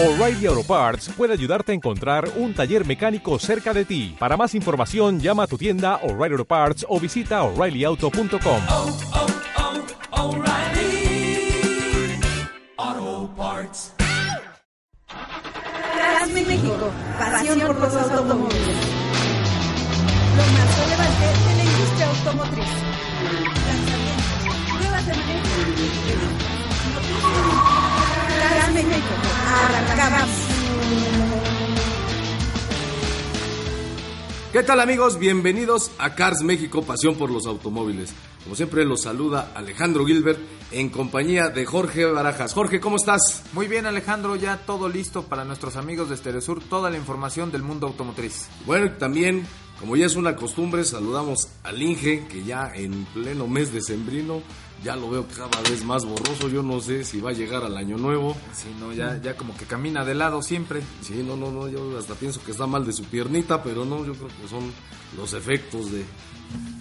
O'Reilly 0.00 0.46
Auto 0.46 0.62
Parts 0.62 1.10
puede 1.16 1.32
ayudarte 1.32 1.72
a 1.72 1.74
encontrar 1.74 2.30
un 2.36 2.54
taller 2.54 2.86
mecánico 2.86 3.36
cerca 3.40 3.74
de 3.74 3.84
ti. 3.84 4.14
Para 4.16 4.36
más 4.36 4.54
información, 4.54 5.18
llama 5.18 5.42
a 5.42 5.48
tu 5.48 5.58
tienda 5.58 5.96
O'Reilly 6.04 6.34
Auto 6.34 6.44
Parts 6.44 6.86
o 6.88 7.00
visita 7.00 7.42
oreillyauto.com. 7.42 8.60
oh, 8.68 8.96
oh, 10.12 10.22
O'Reilly 10.22 11.50
Auto 12.76 13.28
Parts. 13.36 13.92
Hazme 15.08 16.44
México, 16.44 16.92
pasión 17.18 17.58
por 17.58 17.80
los 17.80 17.94
automóviles. 17.96 18.76
Lo 20.36 20.46
más 20.46 20.78
relevante 20.78 21.26
de 21.26 21.54
la 21.56 21.64
industria 21.64 22.06
automotriz. 22.06 22.70
Lanzamientos, 23.66 24.28
México, 28.72 29.14
arrancamos. 29.46 30.28
¿Qué 34.52 34.62
tal 34.62 34.80
amigos? 34.80 35.18
Bienvenidos 35.18 35.90
a 35.98 36.14
Cars 36.14 36.42
México, 36.42 36.82
pasión 36.82 37.16
por 37.16 37.30
los 37.30 37.46
automóviles. 37.46 38.12
Como 38.44 38.56
siempre 38.56 38.84
los 38.84 39.02
saluda 39.02 39.52
Alejandro 39.54 40.06
Gilbert 40.06 40.40
en 40.70 40.88
compañía 40.88 41.48
de 41.48 41.66
Jorge 41.66 42.06
Barajas. 42.06 42.54
Jorge, 42.54 42.80
¿cómo 42.80 42.96
estás? 42.96 43.42
Muy 43.52 43.68
bien 43.68 43.86
Alejandro, 43.86 44.36
ya 44.36 44.56
todo 44.58 44.88
listo 44.88 45.24
para 45.24 45.44
nuestros 45.44 45.76
amigos 45.76 46.08
de 46.08 46.14
Estereosur, 46.14 46.62
toda 46.62 46.90
la 46.90 46.96
información 46.96 47.52
del 47.52 47.62
mundo 47.62 47.86
automotriz. 47.86 48.48
Bueno, 48.66 48.86
y 48.86 48.90
también, 48.90 49.46
como 49.80 49.96
ya 49.96 50.06
es 50.06 50.16
una 50.16 50.34
costumbre, 50.34 50.84
saludamos 50.84 51.48
al 51.62 51.80
Inge, 51.82 52.26
que 52.26 52.42
ya 52.44 52.72
en 52.74 53.04
pleno 53.06 53.46
mes 53.46 53.72
de 53.72 53.82
sembrino, 53.82 54.42
ya 54.84 54.96
lo 54.96 55.10
veo 55.10 55.26
cada 55.26 55.60
vez 55.62 55.84
más 55.84 56.04
borroso, 56.04 56.48
yo 56.48 56.62
no 56.62 56.80
sé 56.80 57.04
si 57.04 57.20
va 57.20 57.30
a 57.30 57.32
llegar 57.32 57.64
al 57.64 57.76
año 57.76 57.96
nuevo. 57.96 58.36
Sí, 58.52 58.68
no, 58.78 58.92
ya, 58.92 59.20
ya 59.20 59.36
como 59.36 59.56
que 59.56 59.64
camina 59.64 60.04
de 60.04 60.14
lado 60.14 60.42
siempre. 60.42 60.82
Sí, 61.02 61.22
no, 61.26 61.36
no, 61.36 61.50
no, 61.50 61.68
yo 61.68 61.98
hasta 61.98 62.14
pienso 62.14 62.42
que 62.44 62.52
está 62.52 62.66
mal 62.66 62.86
de 62.86 62.92
su 62.92 63.04
piernita, 63.04 63.62
pero 63.62 63.84
no, 63.84 64.04
yo 64.04 64.14
creo 64.14 64.28
que 64.28 64.48
son 64.48 64.72
los 65.16 65.32
efectos 65.32 65.90
de, 65.90 66.04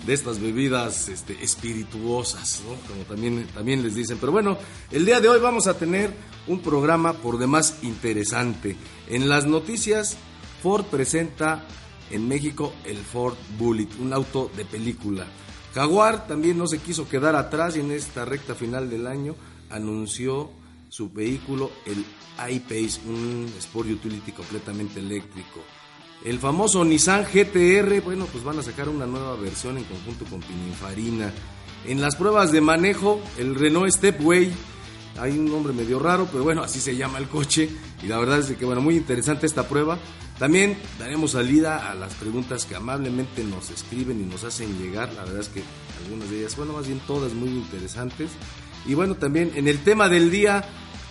de 0.05 0.13
estas 0.13 0.39
bebidas 0.39 1.09
este, 1.09 1.43
espirituosas, 1.43 2.61
¿no? 2.67 2.75
Como 2.87 3.03
también, 3.03 3.47
también 3.53 3.83
les 3.83 3.95
dicen. 3.95 4.17
Pero 4.19 4.31
bueno, 4.31 4.57
el 4.91 5.05
día 5.05 5.19
de 5.19 5.29
hoy 5.29 5.39
vamos 5.39 5.67
a 5.67 5.77
tener 5.77 6.13
un 6.47 6.59
programa 6.61 7.13
por 7.13 7.37
demás 7.37 7.79
interesante. 7.81 8.75
En 9.09 9.27
las 9.27 9.45
noticias, 9.45 10.17
Ford 10.61 10.85
presenta 10.85 11.65
en 12.09 12.27
México 12.27 12.73
el 12.85 12.97
Ford 12.97 13.35
Bullet, 13.57 13.89
un 13.99 14.13
auto 14.13 14.49
de 14.55 14.65
película. 14.65 15.25
Jaguar 15.77 16.25
también 16.25 16.57
no 16.57 16.65
se 16.65 16.79
quiso 16.79 17.07
quedar 17.07 17.35
atrás 17.35 17.77
y 17.77 17.81
en 17.81 17.91
esta 17.91 18.25
recta 18.25 18.55
final 18.55 18.89
del 18.89 19.05
año 19.05 19.35
anunció 19.69 20.49
su 20.89 21.11
vehículo, 21.11 21.69
el 21.85 22.03
iPace, 22.51 23.01
un 23.05 23.47
Sport 23.59 23.87
Utility 23.89 24.31
completamente 24.31 24.99
eléctrico. 24.99 25.61
El 26.25 26.39
famoso 26.39 26.83
Nissan 26.83 27.25
GTR, 27.31 28.01
bueno, 28.01 28.25
pues 28.25 28.43
van 28.43 28.57
a 28.57 28.63
sacar 28.63 28.89
una 28.89 29.05
nueva 29.05 29.35
versión 29.35 29.77
en 29.77 29.83
conjunto 29.83 30.25
con 30.25 30.39
Pininfarina. 30.39 31.31
En 31.85 32.01
las 32.01 32.15
pruebas 32.15 32.51
de 32.51 32.61
manejo, 32.61 33.21
el 33.37 33.53
Renault 33.53 33.91
Stepway, 33.91 34.51
hay 35.19 35.37
un 35.37 35.45
nombre 35.45 35.73
medio 35.73 35.99
raro, 35.99 36.27
pero 36.31 36.43
bueno, 36.43 36.63
así 36.63 36.79
se 36.79 36.95
llama 36.95 37.19
el 37.19 37.27
coche. 37.27 37.69
Y 38.01 38.07
la 38.07 38.17
verdad 38.17 38.39
es 38.39 38.51
que, 38.57 38.65
bueno, 38.65 38.81
muy 38.81 38.95
interesante 38.95 39.45
esta 39.45 39.67
prueba. 39.67 39.99
También 40.39 40.77
daremos 40.99 41.31
salida 41.31 41.89
a 41.89 41.95
las 41.95 42.13
preguntas 42.13 42.65
que 42.65 42.75
amablemente 42.75 43.43
nos 43.43 43.71
escriben 43.71 44.21
y 44.21 44.25
nos 44.25 44.43
hacen 44.43 44.77
llegar. 44.77 45.11
La 45.13 45.23
verdad 45.23 45.41
es 45.41 45.49
que 45.49 45.63
algunas 46.03 46.29
de 46.29 46.39
ellas, 46.39 46.55
bueno, 46.55 46.73
más 46.73 46.87
bien 46.87 47.01
todas 47.07 47.33
muy 47.33 47.49
interesantes. 47.49 48.29
Y 48.85 48.93
bueno, 48.93 49.15
también 49.15 49.51
en 49.55 49.67
el 49.67 49.83
tema 49.83 50.09
del 50.09 50.29
día, 50.29 50.63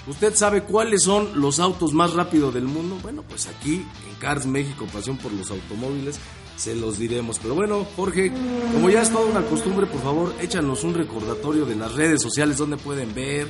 ¿usted 0.06 0.34
sabe 0.34 0.62
cuáles 0.62 1.02
son 1.02 1.40
los 1.40 1.58
autos 1.58 1.92
más 1.92 2.12
rápidos 2.12 2.54
del 2.54 2.64
mundo? 2.64 2.98
Bueno, 3.02 3.24
pues 3.28 3.48
aquí 3.48 3.84
en 4.08 4.14
Cars 4.20 4.46
México, 4.46 4.86
pasión 4.92 5.16
por 5.16 5.32
los 5.32 5.50
automóviles, 5.50 6.20
se 6.56 6.76
los 6.76 6.96
diremos. 6.98 7.40
Pero 7.40 7.54
bueno, 7.54 7.84
Jorge, 7.96 8.32
como 8.72 8.90
ya 8.90 9.02
es 9.02 9.10
toda 9.10 9.26
una 9.26 9.42
costumbre, 9.42 9.86
por 9.86 10.02
favor, 10.02 10.34
échanos 10.40 10.84
un 10.84 10.94
recordatorio 10.94 11.66
de 11.66 11.74
las 11.74 11.92
redes 11.94 12.22
sociales 12.22 12.58
donde 12.58 12.76
pueden 12.76 13.12
ver 13.12 13.48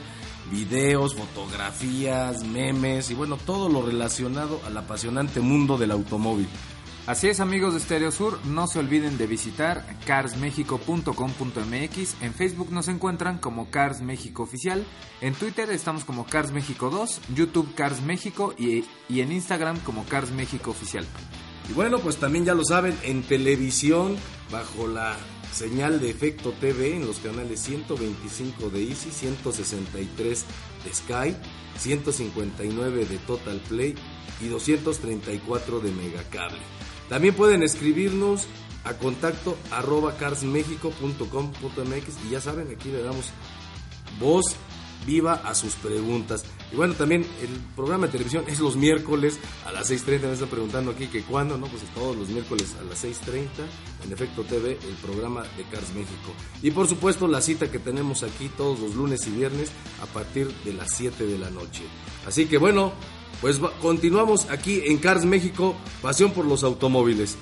videos, 0.50 1.14
fotografías, 1.14 2.44
memes 2.44 3.10
y 3.10 3.14
bueno, 3.14 3.36
todo 3.36 3.68
lo 3.68 3.82
relacionado 3.82 4.60
al 4.66 4.76
apasionante 4.76 5.40
mundo 5.40 5.78
del 5.78 5.90
automóvil. 5.90 6.48
Así 7.06 7.28
es 7.28 7.38
amigos 7.38 7.72
de 7.72 7.78
Estereosur, 7.78 8.44
no 8.46 8.66
se 8.66 8.80
olviden 8.80 9.16
de 9.16 9.28
visitar 9.28 9.86
carsmexico.com.mx, 10.06 12.16
en 12.20 12.34
Facebook 12.34 12.72
nos 12.72 12.88
encuentran 12.88 13.38
como 13.38 13.70
Cars 13.70 14.02
México 14.02 14.42
Oficial, 14.42 14.84
en 15.20 15.34
Twitter 15.34 15.70
estamos 15.70 16.04
como 16.04 16.26
Cars 16.26 16.50
México 16.50 16.90
2, 16.90 17.20
YouTube 17.32 17.72
Cars 17.76 18.02
México 18.02 18.54
y, 18.58 18.84
y 19.08 19.20
en 19.20 19.30
Instagram 19.30 19.78
como 19.80 20.04
Cars 20.04 20.32
México 20.32 20.72
Oficial. 20.72 21.06
Y 21.70 21.74
bueno, 21.74 22.00
pues 22.00 22.16
también 22.16 22.44
ya 22.44 22.54
lo 22.54 22.64
saben, 22.64 22.98
en 23.04 23.22
televisión, 23.22 24.16
bajo 24.50 24.88
la 24.88 25.16
señal 25.56 26.00
de 26.00 26.10
Efecto 26.10 26.52
TV, 26.52 26.96
en 26.96 27.06
los 27.06 27.18
canales 27.18 27.60
125 27.60 28.68
de 28.68 28.88
Easy, 28.88 29.10
163 29.10 30.44
de 30.84 30.94
Sky, 30.94 31.34
159 31.78 33.06
de 33.06 33.16
Total 33.18 33.58
Play 33.66 33.94
y 34.42 34.48
234 34.48 35.80
de 35.80 35.92
Megacable. 35.92 36.60
También 37.08 37.34
pueden 37.34 37.62
escribirnos 37.62 38.46
a 38.84 38.98
contacto 38.98 39.56
arroba 39.70 40.18
carsmexico.com.mx 40.18 42.26
y 42.26 42.30
ya 42.30 42.42
saben, 42.42 42.70
aquí 42.70 42.90
le 42.90 43.02
damos 43.02 43.30
voz 44.20 44.56
viva 45.06 45.40
a 45.42 45.54
sus 45.54 45.72
preguntas. 45.74 46.44
Y 46.72 46.76
bueno, 46.76 46.94
también 46.94 47.22
el 47.40 47.48
programa 47.74 48.06
de 48.06 48.12
televisión 48.12 48.44
es 48.48 48.58
los 48.58 48.76
miércoles 48.76 49.38
a 49.64 49.72
las 49.72 49.90
6.30. 49.90 50.20
Me 50.22 50.32
están 50.32 50.48
preguntando 50.48 50.90
aquí 50.90 51.06
que 51.06 51.22
cuándo, 51.22 51.56
¿no? 51.56 51.66
Pues 51.66 51.82
todos 51.94 52.16
los 52.16 52.28
miércoles 52.28 52.74
a 52.80 52.84
las 52.84 53.04
6.30 53.04 53.46
en 54.04 54.12
Efecto 54.12 54.42
TV, 54.42 54.72
el 54.72 54.94
programa 55.02 55.42
de 55.56 55.62
Cars 55.70 55.94
México. 55.94 56.32
Y 56.62 56.72
por 56.72 56.88
supuesto 56.88 57.28
la 57.28 57.40
cita 57.40 57.70
que 57.70 57.78
tenemos 57.78 58.22
aquí 58.22 58.50
todos 58.56 58.80
los 58.80 58.94
lunes 58.94 59.26
y 59.26 59.30
viernes 59.30 59.70
a 60.02 60.06
partir 60.06 60.48
de 60.64 60.72
las 60.72 60.90
7 60.96 61.26
de 61.26 61.38
la 61.38 61.50
noche. 61.50 61.82
Así 62.26 62.46
que 62.46 62.58
bueno, 62.58 62.92
pues 63.40 63.60
continuamos 63.80 64.50
aquí 64.50 64.82
en 64.86 64.98
Cars 64.98 65.24
México, 65.24 65.76
pasión 66.02 66.32
por 66.32 66.46
los 66.46 66.64
automóviles. 66.64 67.36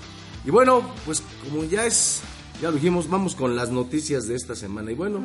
Y 0.44 0.50
bueno, 0.50 0.82
pues 1.06 1.22
como 1.42 1.64
ya 1.64 1.86
es, 1.86 2.20
ya 2.60 2.68
lo 2.68 2.74
dijimos, 2.74 3.08
vamos 3.08 3.34
con 3.34 3.56
las 3.56 3.70
noticias 3.70 4.26
de 4.28 4.34
esta 4.34 4.54
semana. 4.54 4.92
Y 4.92 4.94
bueno, 4.94 5.20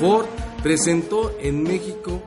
Ford 0.00 0.26
presentó 0.62 1.36
en 1.40 1.62
México 1.62 2.22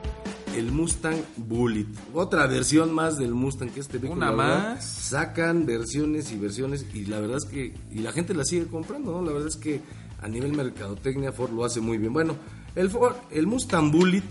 el 0.58 0.72
Mustang 0.72 1.22
Bullet. 1.36 1.86
Otra 2.12 2.46
versión 2.46 2.92
más 2.92 3.16
del 3.18 3.32
Mustang 3.34 3.70
que 3.70 3.80
este 3.80 3.98
vehículo. 3.98 4.26
Una 4.26 4.30
verdad, 4.30 4.74
más. 4.74 4.84
Sacan 4.84 5.66
versiones 5.66 6.32
y 6.32 6.36
versiones 6.36 6.86
y 6.92 7.06
la 7.06 7.20
verdad 7.20 7.38
es 7.38 7.44
que 7.44 7.74
y 7.92 8.00
la 8.00 8.12
gente 8.12 8.34
la 8.34 8.44
sigue 8.44 8.66
comprando, 8.66 9.12
¿no? 9.12 9.22
La 9.24 9.32
verdad 9.32 9.48
es 9.48 9.56
que 9.56 9.80
a 10.20 10.28
nivel 10.28 10.52
mercadotecnia 10.52 11.32
Ford 11.32 11.52
lo 11.52 11.64
hace 11.64 11.80
muy 11.80 11.98
bien. 11.98 12.12
Bueno, 12.12 12.36
el 12.74 12.90
Ford, 12.90 13.16
el 13.30 13.46
Mustang 13.46 13.90
Bullet 13.90 14.24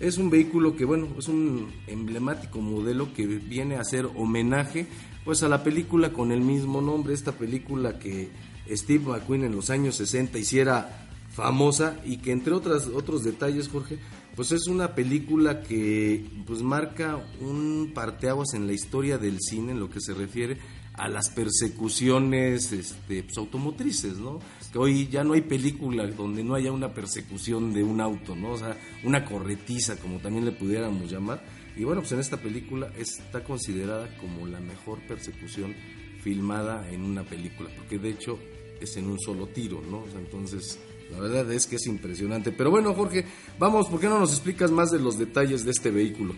es 0.00 0.18
un 0.18 0.30
vehículo 0.30 0.76
que, 0.76 0.84
bueno, 0.84 1.08
es 1.18 1.28
un 1.28 1.70
emblemático 1.86 2.60
modelo 2.60 3.12
que 3.12 3.26
viene 3.26 3.76
a 3.76 3.80
hacer 3.80 4.06
homenaje 4.16 4.86
pues 5.24 5.42
a 5.42 5.48
la 5.48 5.62
película 5.62 6.12
con 6.12 6.32
el 6.32 6.40
mismo 6.40 6.80
nombre, 6.80 7.12
esta 7.12 7.32
película 7.32 7.98
que 7.98 8.30
Steve 8.70 9.04
McQueen 9.06 9.44
en 9.44 9.54
los 9.54 9.68
años 9.68 9.96
60 9.96 10.38
hiciera 10.38 11.06
famosa 11.30 12.00
y 12.04 12.16
que 12.16 12.32
entre 12.32 12.54
otras 12.54 12.86
otros 12.88 13.22
detalles, 13.22 13.68
Jorge, 13.68 13.98
pues 14.40 14.52
es 14.52 14.68
una 14.68 14.94
película 14.94 15.60
que 15.60 16.24
pues 16.46 16.62
marca 16.62 17.22
un 17.42 17.90
parteaguas 17.94 18.54
en 18.54 18.66
la 18.66 18.72
historia 18.72 19.18
del 19.18 19.38
cine 19.38 19.72
en 19.72 19.80
lo 19.80 19.90
que 19.90 20.00
se 20.00 20.14
refiere 20.14 20.56
a 20.94 21.08
las 21.08 21.28
persecuciones 21.28 22.72
este, 22.72 23.22
pues, 23.22 23.36
automotrices, 23.36 24.16
¿no? 24.16 24.40
Que 24.72 24.78
hoy 24.78 25.08
ya 25.08 25.24
no 25.24 25.34
hay 25.34 25.42
película 25.42 26.06
donde 26.06 26.42
no 26.42 26.54
haya 26.54 26.72
una 26.72 26.94
persecución 26.94 27.74
de 27.74 27.82
un 27.82 28.00
auto, 28.00 28.34
¿no? 28.34 28.52
O 28.52 28.56
sea, 28.56 28.78
una 29.04 29.26
corretiza, 29.26 29.96
como 29.96 30.20
también 30.20 30.46
le 30.46 30.52
pudiéramos 30.52 31.10
llamar. 31.10 31.44
Y 31.76 31.84
bueno, 31.84 32.00
pues 32.00 32.12
en 32.12 32.20
esta 32.20 32.38
película 32.38 32.90
está 32.96 33.44
considerada 33.44 34.16
como 34.16 34.46
la 34.46 34.60
mejor 34.60 35.00
persecución 35.06 35.74
filmada 36.22 36.90
en 36.90 37.02
una 37.02 37.24
película, 37.24 37.68
porque 37.76 37.98
de 37.98 38.08
hecho 38.08 38.38
es 38.80 38.96
en 38.96 39.04
un 39.04 39.20
solo 39.20 39.48
tiro, 39.48 39.82
¿no? 39.82 39.98
O 39.98 40.10
sea, 40.10 40.18
entonces, 40.18 40.78
la 41.12 41.20
verdad 41.20 41.50
es 41.52 41.66
que 41.66 41.76
es 41.76 41.86
impresionante. 41.86 42.52
Pero 42.52 42.70
bueno, 42.70 42.94
Jorge, 42.94 43.24
vamos, 43.58 43.88
¿por 43.88 44.00
qué 44.00 44.08
no 44.08 44.18
nos 44.18 44.32
explicas 44.32 44.70
más 44.70 44.90
de 44.90 44.98
los 44.98 45.18
detalles 45.18 45.64
de 45.64 45.70
este 45.70 45.90
vehículo? 45.90 46.34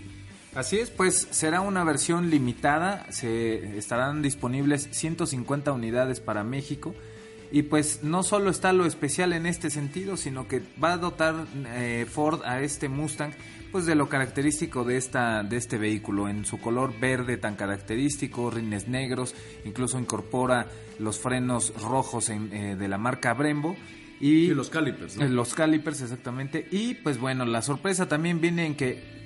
Así 0.55 0.79
es, 0.79 0.91
pues 0.91 1.29
será 1.31 1.63
una 1.63 1.83
versión 1.83 2.29
limitada, 2.29 3.07
se 3.11 3.79
estarán 3.79 4.21
disponibles 4.21 4.89
150 4.91 5.73
unidades 5.73 6.21
para 6.21 6.45
México 6.45 6.95
y 7.51 7.63
pues 7.63 8.03
no 8.03 8.23
solo 8.23 8.51
está 8.51 8.75
lo 8.75 8.85
especial 8.85 9.33
en 9.33 9.47
este 9.47 9.71
sentido, 9.71 10.19
sino 10.19 10.49
que 10.49 10.63
va 10.83 10.93
a 10.93 10.99
dotar 10.99 11.47
eh, 11.69 12.07
Ford 12.11 12.43
a 12.45 12.61
este 12.61 12.91
Mustang 12.91 13.33
pues 13.71 13.87
de 13.87 13.95
lo 13.95 14.11
característico 14.11 14.85
de 14.85 14.99
esta 14.99 15.43
de 15.43 15.57
este 15.57 15.79
vehículo 15.79 16.29
en 16.29 16.45
su 16.45 16.61
color 16.61 16.93
verde 17.01 17.39
tan 17.39 17.57
característico, 17.57 18.51
rines 18.51 18.89
negros, 18.89 19.35
incluso 19.65 19.99
incorpora 19.99 20.67
los 20.99 21.19
frenos 21.19 21.73
rojos 21.81 22.29
en, 22.29 22.53
eh, 22.53 22.77
de 22.77 22.89
la 22.89 22.99
marca 22.99 23.33
Brembo 23.33 23.75
y 24.23 24.47
Sí, 24.47 24.55
los 24.55 24.71
calipers, 24.71 25.17
¿no? 25.19 25.25
eh, 25.25 25.29
los 25.29 25.53
calipers 25.53 26.01
exactamente 26.01 26.67
y 26.71 26.95
pues 26.95 27.19
bueno, 27.19 27.45
la 27.45 27.61
sorpresa 27.61 28.09
también 28.09 28.41
viene 28.41 28.65
en 28.65 28.75
que 28.77 29.21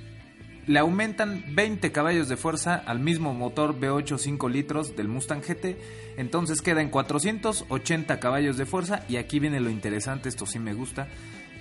le 0.66 0.80
aumentan 0.80 1.44
20 1.54 1.92
caballos 1.92 2.28
de 2.28 2.36
fuerza 2.36 2.74
al 2.74 2.98
mismo 2.98 3.32
motor 3.34 3.78
V8 3.78 4.18
5 4.18 4.48
litros 4.48 4.96
del 4.96 5.06
Mustang 5.06 5.40
GT. 5.40 5.76
Entonces 6.16 6.60
queda 6.60 6.82
en 6.82 6.88
480 6.90 8.18
caballos 8.18 8.56
de 8.56 8.66
fuerza. 8.66 9.04
Y 9.08 9.14
aquí 9.14 9.38
viene 9.38 9.60
lo 9.60 9.70
interesante, 9.70 10.28
esto 10.28 10.44
sí 10.44 10.58
me 10.58 10.74
gusta. 10.74 11.06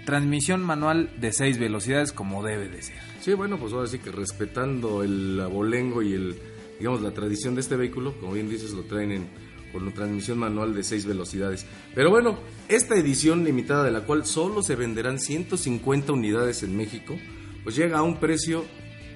Transmisión 0.08 0.64
manual 0.64 1.12
de 1.20 1.32
6 1.34 1.60
velocidades 1.60 2.14
como 2.14 2.42
debe 2.44 2.68
de 2.68 2.82
ser. 2.82 2.96
Sí, 3.22 3.34
bueno, 3.36 3.60
pues 3.60 3.74
ahora 3.74 3.86
sí 3.86 4.00
que 4.00 4.12
respetando 4.12 5.04
el 5.04 5.40
abolengo 5.40 6.02
y 6.02 6.14
el, 6.14 6.36
digamos, 6.80 7.04
la 7.04 7.12
tradición 7.12 7.54
de 7.54 7.62
este 7.62 7.76
vehículo, 7.76 8.18
como 8.20 8.34
bien 8.34 8.50
dices, 8.50 8.72
lo 8.72 8.86
traen 8.86 9.12
en, 9.12 9.28
con 9.71 9.91
transmisión 9.94 10.38
manual 10.38 10.73
de 10.73 10.83
6 10.83 11.06
velocidades. 11.06 11.65
Pero 11.94 12.09
bueno, 12.09 12.38
esta 12.67 12.95
edición 12.95 13.44
limitada 13.44 13.83
de 13.83 13.91
la 13.91 14.01
cual 14.01 14.25
solo 14.25 14.62
se 14.62 14.75
venderán 14.75 15.19
150 15.19 16.13
unidades 16.13 16.63
en 16.63 16.75
México, 16.75 17.17
pues 17.63 17.75
llega 17.75 18.00
a 18.00 18.03
un 18.03 18.19
precio 18.19 18.65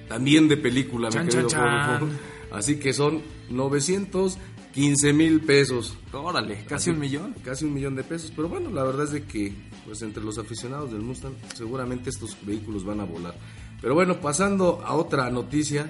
también 0.08 0.48
de 0.48 0.56
película, 0.56 1.08
mi 1.08 1.14
Chan, 1.14 1.28
querido 1.28 1.48
chan, 1.48 2.00
chan. 2.00 2.18
Así 2.50 2.80
que 2.80 2.92
son 2.92 3.22
915 3.50 5.12
mil 5.12 5.40
pesos. 5.40 5.96
Órale, 6.12 6.64
casi 6.66 6.90
un 6.90 6.98
millón. 6.98 7.34
Casi 7.44 7.64
un 7.64 7.72
millón 7.72 7.94
de 7.94 8.02
pesos. 8.02 8.32
Pero 8.34 8.48
bueno, 8.48 8.70
la 8.70 8.82
verdad 8.82 9.04
es 9.04 9.12
de 9.12 9.22
que, 9.22 9.52
pues 9.86 10.02
entre 10.02 10.22
los 10.24 10.36
aficionados 10.38 10.90
del 10.92 11.02
Mustang, 11.02 11.34
seguramente 11.54 12.10
estos 12.10 12.36
vehículos 12.42 12.84
van 12.84 13.00
a 13.00 13.04
volar. 13.04 13.34
Pero 13.80 13.94
bueno, 13.94 14.20
pasando 14.20 14.82
a 14.84 14.94
otra 14.94 15.30
noticia, 15.30 15.88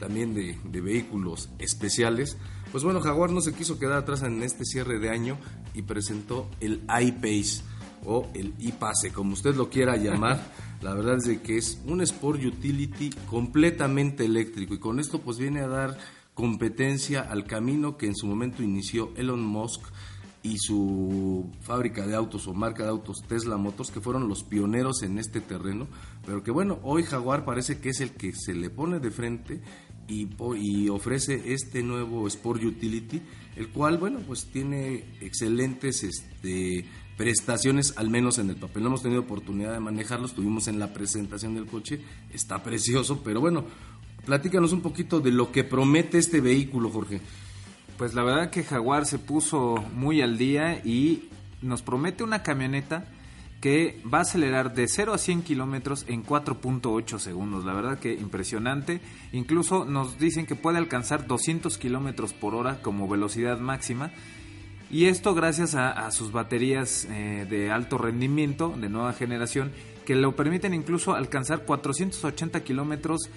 también 0.00 0.34
de, 0.34 0.58
de 0.64 0.80
vehículos 0.80 1.48
especiales. 1.60 2.36
Pues 2.72 2.84
bueno, 2.84 3.02
Jaguar 3.02 3.30
no 3.30 3.42
se 3.42 3.52
quiso 3.52 3.78
quedar 3.78 3.98
atrás 3.98 4.22
en 4.22 4.42
este 4.42 4.64
cierre 4.64 4.98
de 4.98 5.10
año 5.10 5.36
y 5.74 5.82
presentó 5.82 6.48
el 6.58 6.80
iPace 6.88 7.62
o 8.06 8.30
el 8.32 8.54
iPase, 8.58 9.12
como 9.12 9.34
usted 9.34 9.54
lo 9.54 9.68
quiera 9.68 9.96
llamar. 9.98 10.42
La 10.80 10.94
verdad 10.94 11.18
es 11.18 11.24
de 11.24 11.42
que 11.42 11.58
es 11.58 11.82
un 11.86 12.00
Sport 12.00 12.42
Utility 12.42 13.10
completamente 13.28 14.24
eléctrico 14.24 14.72
y 14.72 14.78
con 14.78 15.00
esto 15.00 15.20
pues 15.20 15.38
viene 15.38 15.60
a 15.60 15.68
dar 15.68 15.98
competencia 16.32 17.20
al 17.20 17.44
camino 17.44 17.98
que 17.98 18.06
en 18.06 18.16
su 18.16 18.26
momento 18.26 18.62
inició 18.62 19.12
Elon 19.16 19.44
Musk 19.44 19.82
y 20.42 20.56
su 20.58 21.50
fábrica 21.60 22.06
de 22.06 22.16
autos 22.16 22.48
o 22.48 22.54
marca 22.54 22.84
de 22.84 22.88
autos 22.88 23.22
Tesla 23.28 23.58
Motors, 23.58 23.90
que 23.90 24.00
fueron 24.00 24.28
los 24.28 24.42
pioneros 24.44 25.02
en 25.02 25.18
este 25.18 25.40
terreno, 25.40 25.86
pero 26.24 26.42
que 26.42 26.50
bueno, 26.50 26.80
hoy 26.82 27.04
Jaguar 27.04 27.44
parece 27.44 27.80
que 27.80 27.90
es 27.90 28.00
el 28.00 28.12
que 28.12 28.32
se 28.34 28.54
le 28.54 28.70
pone 28.70 28.98
de 28.98 29.10
frente 29.10 29.60
y, 30.08 30.88
ofrece 30.88 31.52
este 31.52 31.82
nuevo 31.82 32.26
Sport 32.26 32.62
Utility, 32.62 33.22
el 33.56 33.68
cual, 33.68 33.98
bueno, 33.98 34.20
pues 34.26 34.46
tiene 34.46 35.04
excelentes 35.20 36.02
este, 36.04 36.84
prestaciones, 37.16 37.94
al 37.96 38.10
menos 38.10 38.38
en 38.38 38.50
el 38.50 38.56
papel. 38.56 38.82
No 38.82 38.88
hemos 38.88 39.02
tenido 39.02 39.22
oportunidad 39.22 39.72
de 39.72 39.80
manejarlo, 39.80 40.26
estuvimos 40.26 40.68
en 40.68 40.78
la 40.78 40.92
presentación 40.92 41.54
del 41.54 41.66
coche, 41.66 42.00
está 42.32 42.62
precioso, 42.62 43.22
pero 43.22 43.40
bueno, 43.40 43.64
platícanos 44.24 44.72
un 44.72 44.80
poquito 44.80 45.20
de 45.20 45.32
lo 45.32 45.52
que 45.52 45.64
promete 45.64 46.18
este 46.18 46.40
vehículo, 46.40 46.90
Jorge. 46.90 47.20
Pues 47.96 48.14
la 48.14 48.22
verdad 48.22 48.50
que 48.50 48.64
Jaguar 48.64 49.06
se 49.06 49.18
puso 49.18 49.76
muy 49.94 50.22
al 50.22 50.38
día 50.38 50.84
y 50.84 51.28
nos 51.60 51.82
promete 51.82 52.24
una 52.24 52.42
camioneta 52.42 53.06
que 53.62 54.02
va 54.12 54.18
a 54.18 54.22
acelerar 54.22 54.74
de 54.74 54.88
0 54.88 55.14
a 55.14 55.18
100 55.18 55.42
kilómetros 55.42 56.04
en 56.08 56.26
4.8 56.26 57.20
segundos. 57.20 57.64
La 57.64 57.72
verdad 57.72 58.00
que 58.00 58.12
impresionante. 58.12 59.00
Incluso 59.30 59.84
nos 59.84 60.18
dicen 60.18 60.46
que 60.46 60.56
puede 60.56 60.78
alcanzar 60.78 61.28
200 61.28 61.78
kilómetros 61.78 62.32
por 62.32 62.56
hora 62.56 62.82
como 62.82 63.08
velocidad 63.08 63.60
máxima. 63.60 64.10
Y 64.90 65.04
esto 65.04 65.32
gracias 65.32 65.76
a, 65.76 66.10
sus 66.10 66.32
baterías 66.32 67.06
eh, 67.08 67.46
de 67.48 67.70
alto 67.70 67.98
rendimiento, 67.98 68.74
de 68.76 68.88
nueva 68.88 69.12
generación, 69.12 69.70
que 70.04 70.16
lo 70.16 70.34
permiten 70.34 70.74
incluso 70.74 71.14
alcanzar 71.14 71.64
480 71.64 72.64
kilómetros 72.64 73.30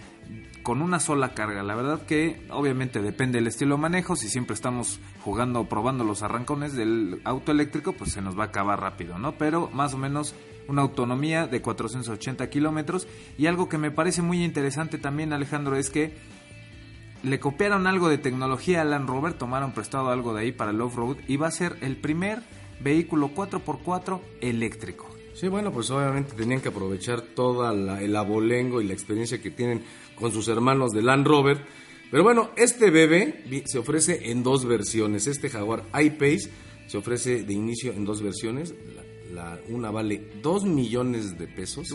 con 0.65 0.81
una 0.81 0.99
sola 0.99 1.35
carga. 1.35 1.61
La 1.61 1.75
verdad 1.75 2.07
que 2.07 2.41
obviamente 2.49 2.99
depende 2.99 3.37
del 3.37 3.45
estilo 3.45 3.75
de 3.75 3.81
manejo. 3.83 4.15
Si 4.15 4.27
siempre 4.27 4.55
estamos 4.55 4.99
jugando 5.23 5.61
o 5.61 5.69
probando 5.69 6.03
los 6.03 6.23
arrancones 6.23 6.73
del 6.73 7.21
auto 7.23 7.51
eléctrico, 7.51 7.93
pues 7.93 8.13
se 8.13 8.21
nos 8.23 8.35
va 8.37 8.45
a 8.45 8.47
acabar 8.47 8.81
rápido, 8.81 9.19
¿no? 9.19 9.37
Pero 9.37 9.69
más 9.71 9.93
o 9.93 9.99
menos 9.99 10.33
una 10.67 10.81
autonomía 10.81 11.45
de 11.45 11.61
480 11.61 12.49
kilómetros. 12.49 13.07
Y 13.37 13.45
algo 13.45 13.69
que 13.69 13.77
me 13.77 13.91
parece 13.91 14.23
muy 14.23 14.43
interesante 14.43 14.97
también, 14.97 15.33
Alejandro, 15.33 15.75
es 15.75 15.91
que 15.91 16.17
le 17.21 17.39
copiaron 17.39 17.85
algo 17.85 18.09
de 18.09 18.17
tecnología 18.17 18.81
a 18.81 18.85
Land 18.85 19.07
Rover, 19.07 19.33
tomaron 19.33 19.71
prestado 19.71 20.09
algo 20.09 20.33
de 20.33 20.41
ahí 20.41 20.51
para 20.51 20.71
el 20.71 20.81
off-road 20.81 21.17
y 21.27 21.37
va 21.37 21.45
a 21.45 21.51
ser 21.51 21.77
el 21.81 21.95
primer 21.97 22.41
vehículo 22.79 23.29
4x4 23.35 24.19
eléctrico. 24.41 25.15
Sí, 25.35 25.49
bueno, 25.49 25.71
pues 25.71 25.91
obviamente 25.91 26.33
tenían 26.33 26.61
que 26.61 26.69
aprovechar 26.69 27.21
todo 27.21 27.69
el 27.69 28.15
abolengo 28.15 28.79
y 28.79 28.87
la 28.87 28.93
experiencia 28.93 29.41
que 29.41 29.51
tienen 29.51 29.83
con 30.15 30.31
sus 30.31 30.47
hermanos 30.47 30.91
de 30.91 31.01
Land 31.01 31.27
Rover. 31.27 31.57
Pero 32.11 32.23
bueno, 32.23 32.51
este 32.55 32.91
bebé 32.91 33.43
se 33.65 33.79
ofrece 33.79 34.31
en 34.31 34.43
dos 34.43 34.65
versiones. 34.65 35.27
Este 35.27 35.49
Jaguar 35.49 35.83
I-Pace 35.99 36.49
se 36.87 36.97
ofrece 36.97 37.43
de 37.43 37.53
inicio 37.53 37.91
en 37.93 38.05
dos 38.05 38.21
versiones. 38.21 38.73
La, 39.33 39.55
la- 39.55 39.59
una 39.69 39.91
vale 39.91 40.21
2 40.41 40.65
millones 40.65 41.37
de 41.37 41.47
pesos. 41.47 41.89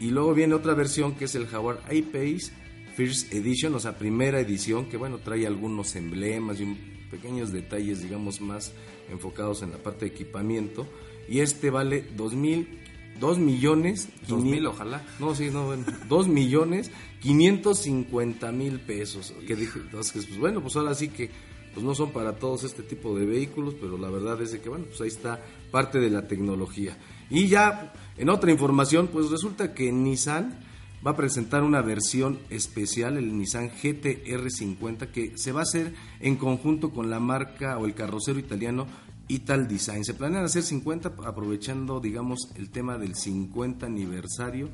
Y 0.00 0.10
luego 0.10 0.34
viene 0.34 0.54
otra 0.54 0.74
versión 0.74 1.14
que 1.16 1.24
es 1.24 1.34
el 1.34 1.46
Jaguar 1.46 1.80
I-Pace 1.90 2.52
First 2.96 3.32
Edition, 3.32 3.74
o 3.74 3.80
sea, 3.80 3.96
primera 3.98 4.40
edición, 4.40 4.88
que 4.88 4.96
bueno, 4.96 5.18
trae 5.18 5.46
algunos 5.46 5.94
emblemas 5.96 6.60
y 6.60 6.64
un- 6.64 6.78
pequeños 7.10 7.52
detalles, 7.52 8.02
digamos, 8.02 8.40
más 8.40 8.72
enfocados 9.10 9.62
en 9.62 9.70
la 9.70 9.78
parte 9.78 10.04
de 10.04 10.10
equipamiento. 10.14 10.86
Y 11.28 11.40
este 11.40 11.70
vale 11.70 12.04
dos 12.16 12.34
mil, 13.18 13.20
dos 13.20 13.38
millones, 13.38 14.08
Dos 14.28 14.42
mil, 14.42 14.54
quinien- 14.62 14.66
ojalá. 14.68 15.02
No, 15.18 15.34
sí, 15.34 15.50
no, 15.52 15.66
bueno, 15.66 15.84
dos 16.08 16.28
millones, 16.28 16.90
quinientos 17.20 17.80
cincuenta 17.80 18.52
mil 18.52 18.80
pesos. 18.80 19.34
Que 19.46 19.56
dije, 19.56 19.80
entonces, 19.80 20.26
pues 20.26 20.38
bueno, 20.38 20.60
pues 20.62 20.76
ahora 20.76 20.94
sí 20.94 21.08
que 21.08 21.30
pues 21.74 21.84
no 21.84 21.94
son 21.94 22.10
para 22.12 22.36
todos 22.36 22.64
este 22.64 22.82
tipo 22.82 23.16
de 23.16 23.26
vehículos, 23.26 23.74
pero 23.80 23.98
la 23.98 24.08
verdad 24.10 24.40
es 24.42 24.52
de 24.52 24.60
que, 24.60 24.68
bueno, 24.68 24.86
pues 24.86 25.00
ahí 25.00 25.08
está 25.08 25.40
parte 25.70 26.00
de 26.00 26.10
la 26.10 26.26
tecnología. 26.26 26.96
Y 27.30 27.46
ya, 27.46 27.92
en 28.16 28.30
otra 28.30 28.50
información, 28.50 29.08
pues 29.08 29.30
resulta 29.30 29.74
que 29.74 29.92
Nissan 29.92 30.58
va 31.06 31.12
a 31.12 31.16
presentar 31.16 31.62
una 31.62 31.80
versión 31.82 32.40
especial, 32.50 33.16
el 33.18 33.36
Nissan 33.36 33.70
GTR50, 33.70 35.12
que 35.12 35.36
se 35.38 35.52
va 35.52 35.60
a 35.60 35.62
hacer 35.62 35.94
en 36.20 36.36
conjunto 36.36 36.90
con 36.90 37.10
la 37.10 37.20
marca 37.20 37.78
o 37.78 37.84
el 37.86 37.94
carrocero 37.94 38.38
italiano 38.40 38.86
Ital 39.28 39.68
Design. 39.68 40.04
Se 40.04 40.14
planean 40.14 40.44
hacer 40.44 40.62
50 40.62 41.12
aprovechando, 41.24 42.00
digamos, 42.00 42.48
el 42.56 42.70
tema 42.70 42.96
del 42.98 43.14
50 43.14 43.86
aniversario 43.86 44.68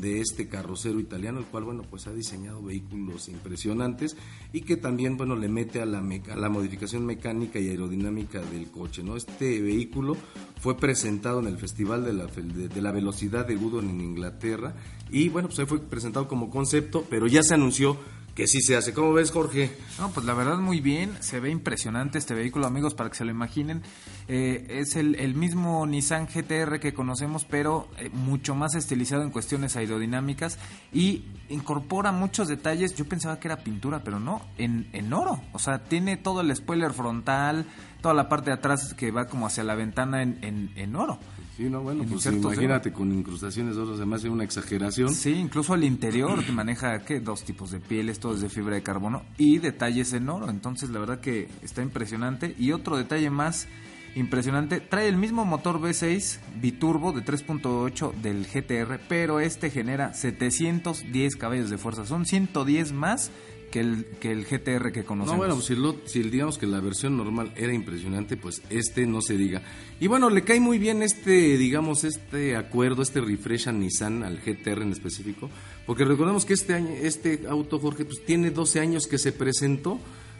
de 0.00 0.20
este 0.20 0.48
carrocero 0.48 1.00
italiano, 1.00 1.38
el 1.38 1.44
cual, 1.46 1.64
bueno, 1.64 1.82
pues 1.88 2.06
ha 2.06 2.12
diseñado 2.12 2.62
vehículos 2.62 3.28
impresionantes 3.28 4.16
y 4.52 4.60
que 4.62 4.76
también, 4.76 5.16
bueno, 5.16 5.36
le 5.36 5.48
mete 5.48 5.80
a 5.80 5.86
la, 5.86 6.00
meca- 6.00 6.36
la 6.36 6.48
modificación 6.48 7.06
mecánica 7.06 7.58
y 7.58 7.68
aerodinámica 7.68 8.40
del 8.40 8.70
coche, 8.70 9.02
¿no? 9.02 9.16
Este 9.16 9.60
vehículo 9.60 10.16
fue 10.60 10.76
presentado 10.76 11.40
en 11.40 11.46
el 11.46 11.58
Festival 11.58 12.04
de 12.04 12.12
la, 12.12 12.26
de, 12.26 12.68
de 12.68 12.82
la 12.82 12.92
Velocidad 12.92 13.46
de 13.46 13.56
Goodon 13.56 13.90
en 13.90 14.00
Inglaterra 14.00 14.74
y, 15.10 15.28
bueno, 15.28 15.48
pues 15.48 15.58
ahí 15.60 15.66
fue 15.66 15.80
presentado 15.80 16.28
como 16.28 16.50
concepto, 16.50 17.04
pero 17.10 17.26
ya 17.26 17.42
se 17.42 17.54
anunció 17.54 17.96
que 18.40 18.46
sí 18.46 18.62
se 18.62 18.74
hace. 18.74 18.94
¿Cómo 18.94 19.12
ves, 19.12 19.32
Jorge? 19.32 19.70
No, 19.98 20.12
pues 20.12 20.24
la 20.24 20.32
verdad 20.32 20.56
muy 20.56 20.80
bien, 20.80 21.14
se 21.20 21.40
ve 21.40 21.50
impresionante 21.50 22.16
este 22.16 22.32
vehículo, 22.32 22.66
amigos, 22.66 22.94
para 22.94 23.10
que 23.10 23.16
se 23.16 23.26
lo 23.26 23.30
imaginen. 23.30 23.82
Eh, 24.28 24.64
es 24.80 24.96
el, 24.96 25.34
mismo 25.34 25.86
Nissan 25.86 26.26
GTR 26.26 26.80
que 26.80 26.94
conocemos, 26.94 27.44
pero 27.44 27.90
eh, 27.98 28.08
mucho 28.08 28.54
más 28.54 28.74
estilizado 28.74 29.24
en 29.24 29.30
cuestiones 29.30 29.76
aerodinámicas 29.76 30.58
y 30.90 31.26
incorpora 31.50 32.12
muchos 32.12 32.48
detalles. 32.48 32.94
Yo 32.94 33.04
pensaba 33.04 33.38
que 33.38 33.48
era 33.48 33.58
pintura, 33.58 34.02
pero 34.02 34.18
no, 34.18 34.40
en, 34.56 34.88
en 34.94 35.12
oro. 35.12 35.42
O 35.52 35.58
sea, 35.58 35.84
tiene 35.84 36.16
todo 36.16 36.40
el 36.40 36.56
spoiler 36.56 36.94
frontal, 36.94 37.66
toda 38.00 38.14
la 38.14 38.30
parte 38.30 38.48
de 38.48 38.54
atrás 38.54 38.94
que 38.94 39.10
va 39.10 39.26
como 39.26 39.48
hacia 39.48 39.64
la 39.64 39.74
ventana 39.74 40.22
en, 40.22 40.38
en, 40.40 40.72
en 40.76 40.96
oro. 40.96 41.18
Sí, 41.60 41.68
no, 41.68 41.82
bueno, 41.82 42.04
En 42.04 42.08
pues 42.08 42.24
de 42.24 42.34
imagínate 42.34 42.90
con 42.90 43.12
incrustaciones 43.12 43.76
de 43.76 43.82
oro, 43.82 43.94
se 43.94 44.06
me 44.06 44.16
hace 44.16 44.30
una 44.30 44.44
exageración. 44.44 45.12
Sí, 45.12 45.32
incluso 45.32 45.74
el 45.74 45.84
interior 45.84 46.42
que 46.42 46.52
maneja 46.52 47.00
¿qué? 47.00 47.20
dos 47.20 47.44
tipos 47.44 47.70
de 47.70 47.80
pieles, 47.80 48.18
todo 48.18 48.32
es 48.34 48.40
de 48.40 48.48
fibra 48.48 48.76
de 48.76 48.82
carbono 48.82 49.24
y 49.36 49.58
detalles 49.58 50.14
en 50.14 50.30
oro. 50.30 50.48
Entonces, 50.48 50.88
la 50.88 51.00
verdad 51.00 51.20
que 51.20 51.50
está 51.60 51.82
impresionante. 51.82 52.54
Y 52.58 52.72
otro 52.72 52.96
detalle 52.96 53.28
más 53.28 53.68
impresionante, 54.14 54.80
trae 54.80 55.06
el 55.06 55.18
mismo 55.18 55.44
motor 55.44 55.78
V6 55.78 56.38
biturbo 56.62 57.12
de 57.12 57.22
3.8 57.22 58.14
del 58.14 58.46
GTR, 58.46 58.98
pero 59.06 59.38
este 59.38 59.68
genera 59.68 60.14
710 60.14 61.36
caballos 61.36 61.68
de 61.68 61.76
fuerza. 61.76 62.06
Son 62.06 62.24
110 62.24 62.92
más 62.92 63.30
que 63.70 63.80
el, 63.80 64.04
que 64.20 64.32
el 64.32 64.44
GTR 64.44 64.92
que 64.92 65.04
conocemos. 65.04 65.32
No, 65.34 65.38
bueno, 65.38 65.54
pues 65.54 65.66
si, 65.66 65.76
lo- 65.76 65.96
si 66.04 66.22
digamos 66.22 66.58
que 66.58 66.66
la 66.66 66.80
versión 66.80 67.16
normal 67.16 67.52
era 67.56 67.72
impresionante, 67.72 68.36
pues 68.36 68.62
este 68.70 69.06
no 69.06 69.22
se 69.22 69.36
diga. 69.36 69.62
Y 70.00 70.06
bueno, 70.08 70.28
le 70.30 70.42
cae 70.42 70.60
muy 70.60 70.78
bien 70.78 71.02
este, 71.02 71.56
digamos, 71.56 72.04
este 72.04 72.56
acuerdo, 72.56 73.02
este 73.02 73.20
refresh 73.20 73.68
a 73.68 73.72
Nissan, 73.72 74.22
al 74.24 74.38
GTR 74.40 74.82
en 74.82 74.92
específico, 74.92 75.48
porque 75.86 76.04
recordemos 76.04 76.44
que 76.44 76.54
este 76.54 76.74
año, 76.74 76.90
este 77.00 77.42
auto, 77.48 77.78
Jorge, 77.78 78.04
pues 78.04 78.24
tiene 78.24 78.50
12 78.50 78.80
años 78.80 79.06
que 79.06 79.18
se 79.18 79.32
presentó 79.32 79.98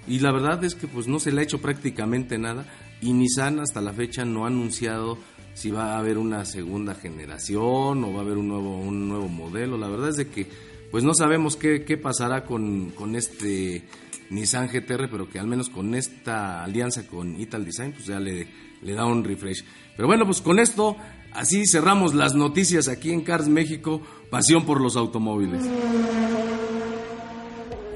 y 0.09 0.19
la 0.21 0.33
verdad 0.33 0.63
es 0.65 0.75
que 0.75 0.87
pues 0.89 1.07
no 1.07 1.21
se 1.21 1.31
le 1.31 1.41
ha 1.41 1.45
hecho 1.45 1.61
prácticamente 1.61 2.39
nada 2.39 2.67
y 3.01 3.13
Nissan 3.13 3.61
hasta 3.61 3.81
la 3.81 3.93
fecha 3.93 4.25
no 4.25 4.45
ha 4.45 4.49
anunciado 4.49 5.19
si 5.55 5.71
va 5.71 5.95
a 5.95 5.99
haber 5.99 6.17
una 6.17 6.45
segunda 6.47 6.95
generación 6.95 8.03
o 8.05 8.13
va 8.13 8.21
a 8.21 8.23
haber 8.23 8.39
un 8.39 8.49
nuevo, 8.49 8.79
un 8.79 9.09
nuevo 9.09 9.29
modelo. 9.29 9.77
La 9.77 9.89
verdad 9.89 10.09
es 10.09 10.17
de 10.17 10.29
que 10.29 10.47
pues 10.91 11.05
no 11.05 11.15
sabemos 11.15 11.57
qué, 11.57 11.85
qué 11.85 11.97
pasará 11.97 12.45
con, 12.45 12.91
con 12.91 13.17
este 13.17 13.85
Nissan 14.31 14.69
GTR, 14.69 15.09
pero 15.11 15.29
que 15.29 15.39
al 15.39 15.47
menos 15.47 15.69
con 15.69 15.95
esta 15.95 16.63
alianza 16.63 17.07
con 17.07 17.41
Ital 17.41 17.65
Design, 17.65 17.93
pues 17.93 18.07
ya 18.07 18.21
le, 18.21 18.49
le 18.83 18.95
da 18.95 19.05
un 19.07 19.25
refresh. 19.25 19.65
Pero 19.97 20.07
bueno, 20.07 20.25
pues 20.25 20.41
con 20.41 20.59
esto, 20.59 20.97
así 21.33 21.67
cerramos 21.67 22.15
las 22.15 22.35
noticias 22.35 22.89
aquí 22.89 23.13
en 23.13 23.23
Cars 23.23 23.49
México, 23.49 24.01
pasión 24.31 24.65
por 24.65 24.81
los 24.81 24.97
automóviles. 24.97 25.63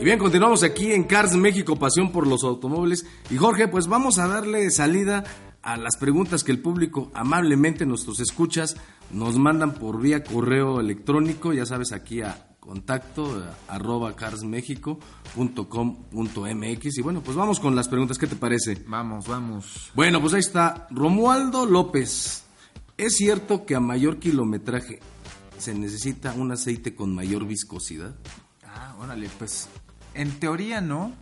Y 0.01 0.05
bien, 0.05 0.19
continuamos 0.19 0.65
aquí 0.65 0.93
en 0.93 1.05
Cars 1.05 1.37
México, 1.37 1.77
pasión 1.77 2.11
por 2.11 2.27
los 2.27 2.43
automóviles. 2.43 3.07
Y 3.31 3.37
Jorge, 3.37 3.69
pues 3.69 3.87
vamos 3.87 4.19
a 4.19 4.27
darle 4.27 4.71
salida 4.71 5.25
a 5.63 5.77
las 5.77 5.97
preguntas 5.97 6.45
que 6.45 6.53
el 6.53 6.61
público 6.61 7.11
amablemente, 7.15 7.87
nuestros 7.87 8.21
escuchas, 8.21 8.77
nos 9.13 9.39
mandan 9.39 9.75
por 9.75 10.01
vía 10.01 10.25
correo 10.25 10.81
electrónico, 10.81 11.53
ya 11.53 11.65
sabes, 11.65 11.93
aquí 11.93 12.21
a 12.23 12.54
contacto 12.65 13.45
arroba 13.69 14.17
carsmexico.com.mx 14.17 16.99
y 16.99 17.03
bueno, 17.03 17.21
pues 17.23 17.37
vamos 17.37 17.61
con 17.61 17.77
las 17.77 17.89
preguntas, 17.89 18.19
¿qué 18.19 18.27
te 18.27 18.37
parece? 18.37 18.83
Vamos, 18.87 19.29
vamos. 19.29 19.91
Bueno, 19.95 20.19
pues 20.21 20.35
ahí 20.35 20.41
está, 20.41 20.89
Romualdo 20.91 21.65
López, 21.67 22.45
¿es 22.97 23.17
cierto 23.17 23.67
que 23.67 23.75
a 23.75 23.81
mayor 23.81 24.19
kilometraje 24.19 25.01
se 25.59 25.75
necesita 25.75 26.33
un 26.33 26.53
aceite 26.53 26.95
con 26.95 27.15
mayor 27.15 27.47
viscosidad? 27.47 28.15
Ah, 28.67 28.97
órale, 28.99 29.29
pues 29.39 29.69
en 30.15 30.31
teoría 30.41 30.81
no, 30.81 31.13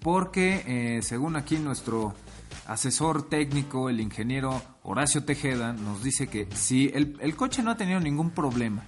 porque 0.00 0.64
eh, 0.66 1.02
según 1.02 1.36
aquí 1.36 1.58
nuestro 1.58 2.14
asesor 2.66 3.28
técnico, 3.28 3.88
el 3.88 4.00
ingeniero 4.00 4.60
Horacio 4.82 5.22
Tejeda, 5.24 5.72
nos 5.72 6.02
dice 6.02 6.26
que 6.26 6.48
si 6.54 6.90
el, 6.94 7.16
el 7.20 7.36
coche 7.36 7.62
no 7.62 7.70
ha 7.70 7.76
tenido 7.76 8.00
ningún 8.00 8.30
problema, 8.30 8.82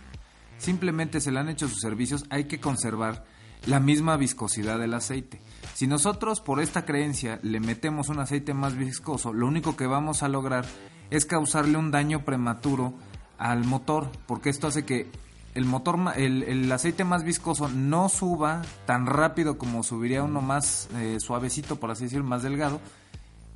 simplemente 0.62 1.20
se 1.20 1.32
le 1.32 1.40
han 1.40 1.48
hecho 1.48 1.68
sus 1.68 1.80
servicios, 1.80 2.24
hay 2.30 2.44
que 2.44 2.60
conservar 2.60 3.24
la 3.66 3.80
misma 3.80 4.16
viscosidad 4.16 4.78
del 4.78 4.94
aceite. 4.94 5.40
Si 5.74 5.86
nosotros 5.86 6.40
por 6.40 6.60
esta 6.60 6.84
creencia 6.84 7.40
le 7.42 7.60
metemos 7.60 8.08
un 8.08 8.20
aceite 8.20 8.54
más 8.54 8.76
viscoso, 8.76 9.32
lo 9.32 9.46
único 9.46 9.76
que 9.76 9.86
vamos 9.86 10.22
a 10.22 10.28
lograr 10.28 10.64
es 11.10 11.26
causarle 11.26 11.78
un 11.78 11.90
daño 11.90 12.24
prematuro 12.24 12.94
al 13.38 13.64
motor, 13.64 14.10
porque 14.26 14.50
esto 14.50 14.68
hace 14.68 14.84
que 14.84 15.10
el 15.54 15.64
motor, 15.64 15.98
el, 16.16 16.44
el 16.44 16.70
aceite 16.70 17.04
más 17.04 17.24
viscoso 17.24 17.68
no 17.68 18.08
suba 18.08 18.62
tan 18.86 19.06
rápido 19.06 19.58
como 19.58 19.82
subiría 19.82 20.22
uno 20.22 20.40
más 20.40 20.88
eh, 20.94 21.18
suavecito, 21.18 21.76
por 21.76 21.90
así 21.90 22.04
decirlo, 22.04 22.24
más 22.24 22.42
delgado, 22.42 22.80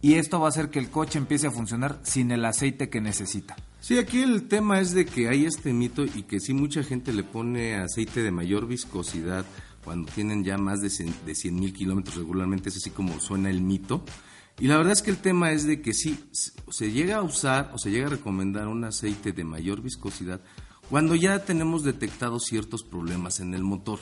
y 0.02 0.14
esto 0.14 0.40
va 0.40 0.46
a 0.46 0.48
hacer 0.50 0.70
que 0.70 0.78
el 0.78 0.90
coche 0.90 1.18
empiece 1.18 1.46
a 1.46 1.50
funcionar 1.50 1.98
sin 2.02 2.30
el 2.32 2.44
aceite 2.44 2.90
que 2.90 3.00
necesita. 3.00 3.56
Sí, 3.80 3.98
aquí 3.98 4.20
el 4.22 4.48
tema 4.48 4.80
es 4.80 4.94
de 4.94 5.06
que 5.06 5.28
hay 5.28 5.44
este 5.44 5.72
mito 5.72 6.04
y 6.04 6.24
que 6.24 6.40
sí 6.40 6.54
mucha 6.54 6.82
gente 6.82 7.12
le 7.12 7.22
pone 7.22 7.76
aceite 7.76 8.22
de 8.22 8.30
mayor 8.30 8.66
viscosidad 8.66 9.46
cuando 9.84 10.10
tienen 10.10 10.42
ya 10.42 10.58
más 10.58 10.80
de 10.80 10.90
100 10.90 11.54
mil 11.54 11.72
kilómetros 11.72 12.16
regularmente, 12.16 12.70
es 12.70 12.76
así 12.78 12.90
como 12.90 13.20
suena 13.20 13.50
el 13.50 13.60
mito. 13.60 14.02
Y 14.58 14.66
la 14.66 14.78
verdad 14.78 14.94
es 14.94 15.02
que 15.02 15.12
el 15.12 15.18
tema 15.18 15.52
es 15.52 15.64
de 15.64 15.80
que 15.80 15.94
sí, 15.94 16.18
se 16.32 16.90
llega 16.90 17.18
a 17.18 17.22
usar 17.22 17.70
o 17.72 17.78
se 17.78 17.90
llega 17.90 18.06
a 18.06 18.10
recomendar 18.10 18.66
un 18.66 18.82
aceite 18.82 19.32
de 19.32 19.44
mayor 19.44 19.82
viscosidad 19.82 20.40
cuando 20.90 21.14
ya 21.14 21.44
tenemos 21.44 21.84
detectados 21.84 22.44
ciertos 22.44 22.82
problemas 22.82 23.38
en 23.38 23.54
el 23.54 23.62
motor. 23.62 24.00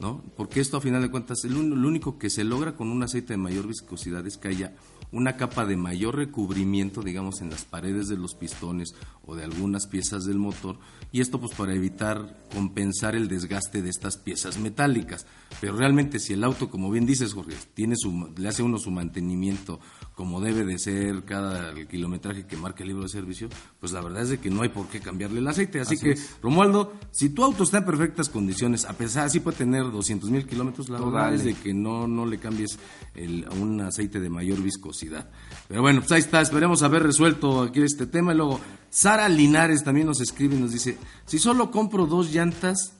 ¿no? 0.00 0.24
Porque 0.36 0.60
esto 0.60 0.78
a 0.78 0.80
final 0.80 1.02
de 1.02 1.10
cuentas, 1.10 1.44
lo 1.44 1.60
único 1.60 2.18
que 2.18 2.30
se 2.30 2.42
logra 2.42 2.74
con 2.74 2.88
un 2.88 3.02
aceite 3.02 3.34
de 3.34 3.36
mayor 3.36 3.66
viscosidad 3.66 4.26
es 4.26 4.38
que 4.38 4.48
haya 4.48 4.74
una 5.12 5.36
capa 5.36 5.66
de 5.66 5.76
mayor 5.76 6.16
recubrimiento, 6.16 7.02
digamos, 7.02 7.40
en 7.40 7.50
las 7.50 7.64
paredes 7.64 8.08
de 8.08 8.16
los 8.16 8.34
pistones 8.34 8.94
o 9.30 9.36
de 9.36 9.44
algunas 9.44 9.86
piezas 9.86 10.24
del 10.24 10.38
motor, 10.38 10.76
y 11.12 11.20
esto 11.20 11.40
pues 11.40 11.54
para 11.54 11.72
evitar 11.72 12.48
compensar 12.52 13.14
el 13.14 13.28
desgaste 13.28 13.80
de 13.80 13.90
estas 13.90 14.16
piezas 14.16 14.58
metálicas. 14.58 15.24
Pero 15.60 15.76
realmente 15.76 16.18
si 16.18 16.32
el 16.32 16.42
auto, 16.42 16.68
como 16.68 16.90
bien 16.90 17.06
dices 17.06 17.32
Jorge, 17.32 17.54
tiene 17.74 17.94
su, 17.96 18.32
le 18.36 18.48
hace 18.48 18.64
uno 18.64 18.78
su 18.78 18.90
mantenimiento 18.90 19.78
como 20.14 20.40
debe 20.40 20.64
de 20.64 20.78
ser 20.78 21.24
cada 21.24 21.72
kilometraje 21.86 22.44
que 22.46 22.56
marca 22.56 22.82
el 22.82 22.88
libro 22.88 23.04
de 23.04 23.08
servicio, 23.08 23.48
pues 23.78 23.92
la 23.92 24.00
verdad 24.00 24.22
es 24.22 24.30
de 24.30 24.38
que 24.38 24.50
no 24.50 24.62
hay 24.62 24.68
por 24.68 24.88
qué 24.88 25.00
cambiarle 25.00 25.38
el 25.38 25.48
aceite. 25.48 25.80
Así, 25.80 25.96
que, 25.96 26.14
Romualdo, 26.42 26.92
si 27.10 27.30
tu 27.30 27.42
auto 27.42 27.62
está 27.62 27.78
en 27.78 27.84
perfectas 27.84 28.28
condiciones, 28.28 28.84
a 28.84 28.92
pesar, 28.92 29.30
sí 29.30 29.40
puede 29.40 29.58
tener 29.58 29.90
200 29.90 30.28
mil 30.28 30.46
kilómetros, 30.46 30.88
la 30.88 30.98
verdad 30.98 31.22
dale. 31.22 31.36
es 31.36 31.44
de 31.44 31.54
que 31.54 31.72
no, 31.72 32.06
no 32.06 32.26
le 32.26 32.38
cambies 32.38 32.78
el, 33.14 33.46
a 33.46 33.54
un 33.54 33.80
aceite 33.80 34.20
de 34.20 34.28
mayor 34.28 34.60
viscosidad. 34.60 35.30
Pero 35.68 35.82
bueno, 35.82 36.00
pues 36.00 36.12
ahí 36.12 36.20
está, 36.20 36.40
esperemos 36.40 36.82
haber 36.82 37.02
resuelto 37.02 37.62
aquí 37.62 37.80
este 37.80 38.06
tema. 38.06 38.32
Y 38.32 38.36
luego, 38.36 38.60
Sara 38.90 39.28
Linares 39.28 39.84
también 39.84 40.06
nos 40.06 40.20
escribe 40.20 40.56
y 40.56 40.60
nos 40.60 40.72
dice, 40.72 40.98
si 41.24 41.38
solo 41.38 41.70
compro 41.70 42.06
dos 42.06 42.32
llantas, 42.32 42.96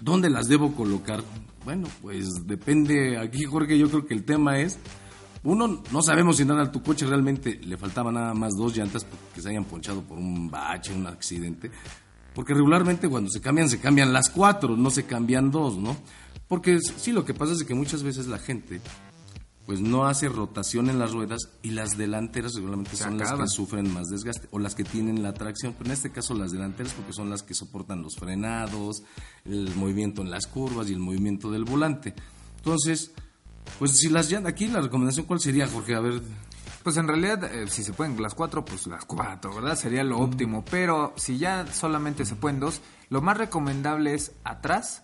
¿dónde 0.00 0.28
las 0.28 0.48
debo 0.48 0.74
colocar? 0.74 1.24
Bueno, 1.64 1.88
pues 2.02 2.46
depende, 2.46 3.18
aquí 3.18 3.44
Jorge, 3.44 3.78
yo 3.78 3.88
creo 3.88 4.06
que 4.06 4.12
el 4.12 4.24
tema 4.24 4.60
es, 4.60 4.78
uno, 5.42 5.82
no 5.90 6.02
sabemos 6.02 6.36
si 6.36 6.44
nada 6.44 6.64
a 6.64 6.72
tu 6.72 6.82
coche 6.82 7.06
realmente 7.06 7.58
le 7.62 7.76
faltaban 7.76 8.14
nada 8.14 8.34
más 8.34 8.54
dos 8.56 8.76
llantas 8.76 9.04
porque 9.04 9.40
se 9.40 9.48
hayan 9.48 9.64
ponchado 9.64 10.02
por 10.02 10.18
un 10.18 10.50
bache, 10.50 10.94
un 10.94 11.06
accidente. 11.06 11.70
Porque 12.34 12.52
regularmente 12.52 13.08
cuando 13.08 13.30
se 13.30 13.40
cambian, 13.40 13.68
se 13.68 13.78
cambian 13.78 14.12
las 14.12 14.28
cuatro, 14.28 14.76
no 14.76 14.90
se 14.90 15.04
cambian 15.04 15.50
dos, 15.50 15.76
¿no? 15.76 15.96
Porque 16.48 16.80
sí, 16.80 17.12
lo 17.12 17.24
que 17.24 17.32
pasa 17.32 17.52
es 17.52 17.62
que 17.62 17.74
muchas 17.74 18.02
veces 18.02 18.26
la 18.26 18.38
gente 18.38 18.80
pues 19.66 19.80
no 19.80 20.06
hace 20.06 20.28
rotación 20.28 20.90
en 20.90 20.98
las 20.98 21.12
ruedas 21.12 21.48
y 21.62 21.70
las 21.70 21.96
delanteras 21.96 22.54
regularmente 22.54 22.96
Se 22.96 23.04
son 23.04 23.18
las 23.18 23.32
que 23.32 23.46
sufren 23.48 23.92
más 23.92 24.08
desgaste 24.08 24.46
o 24.50 24.58
las 24.58 24.74
que 24.74 24.84
tienen 24.84 25.22
la 25.22 25.32
tracción, 25.32 25.74
pero 25.76 25.86
en 25.86 25.92
este 25.92 26.10
caso 26.10 26.34
las 26.34 26.52
delanteras 26.52 26.92
porque 26.92 27.12
son 27.12 27.30
las 27.30 27.42
que 27.42 27.54
soportan 27.54 28.02
los 28.02 28.16
frenados, 28.16 29.02
el 29.44 29.74
movimiento 29.74 30.22
en 30.22 30.30
las 30.30 30.46
curvas 30.46 30.90
y 30.90 30.92
el 30.92 31.00
movimiento 31.00 31.50
del 31.50 31.64
volante. 31.64 32.14
Entonces, 32.56 33.12
pues 33.78 33.92
si 33.98 34.08
las 34.10 34.30
llantas, 34.30 34.52
aquí 34.52 34.68
la 34.68 34.80
recomendación 34.80 35.26
cuál 35.26 35.40
sería, 35.40 35.66
Jorge, 35.66 35.94
a 35.94 36.00
ver, 36.00 36.22
Pues 36.82 36.98
en 36.98 37.08
realidad, 37.08 37.42
eh, 37.44 37.66
si 37.68 37.82
se 37.82 37.94
pueden 37.94 38.20
las 38.20 38.34
cuatro, 38.34 38.62
pues 38.62 38.86
las 38.86 39.06
cuatro, 39.06 39.54
¿verdad? 39.54 39.74
Sería 39.74 40.04
lo 40.04 40.18
óptimo. 40.18 40.62
Pero 40.70 41.14
si 41.16 41.38
ya 41.38 41.66
solamente 41.72 42.26
se 42.26 42.36
pueden 42.36 42.60
dos, 42.60 42.82
lo 43.08 43.22
más 43.22 43.38
recomendable 43.38 44.12
es 44.12 44.32
atrás, 44.44 45.02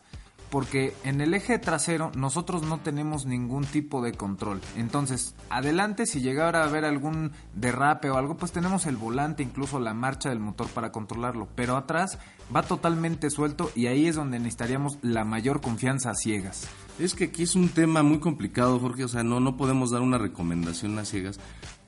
porque 0.50 0.94
en 1.04 1.20
el 1.20 1.34
eje 1.34 1.58
trasero 1.58 2.10
nosotros 2.14 2.62
no 2.62 2.80
tenemos 2.80 3.24
ningún 3.24 3.64
tipo 3.64 4.02
de 4.02 4.12
control. 4.12 4.60
Entonces, 4.76 5.34
adelante, 5.48 6.06
si 6.06 6.20
llegara 6.20 6.62
a 6.62 6.66
haber 6.66 6.84
algún 6.84 7.32
derrape 7.54 8.10
o 8.10 8.16
algo, 8.16 8.36
pues 8.36 8.52
tenemos 8.52 8.86
el 8.86 8.96
volante, 8.96 9.42
incluso 9.42 9.78
la 9.78 9.94
marcha 9.94 10.28
del 10.28 10.40
motor 10.40 10.68
para 10.68 10.92
controlarlo. 10.92 11.48
Pero 11.54 11.76
atrás 11.76 12.18
va 12.54 12.62
totalmente 12.62 13.30
suelto 13.30 13.70
y 13.74 13.86
ahí 13.86 14.06
es 14.06 14.16
donde 14.16 14.38
necesitaríamos 14.38 14.98
la 15.02 15.24
mayor 15.24 15.60
confianza 15.60 16.10
a 16.10 16.14
ciegas. 16.14 16.68
Es 16.98 17.14
que 17.14 17.24
aquí 17.24 17.44
es 17.44 17.54
un 17.54 17.68
tema 17.68 18.02
muy 18.02 18.18
complicado, 18.18 18.78
Jorge. 18.78 19.04
O 19.04 19.08
sea, 19.08 19.22
no, 19.22 19.40
no 19.40 19.56
podemos 19.56 19.90
dar 19.90 20.02
una 20.02 20.18
recomendación 20.18 20.98
a 20.98 21.04
ciegas. 21.04 21.38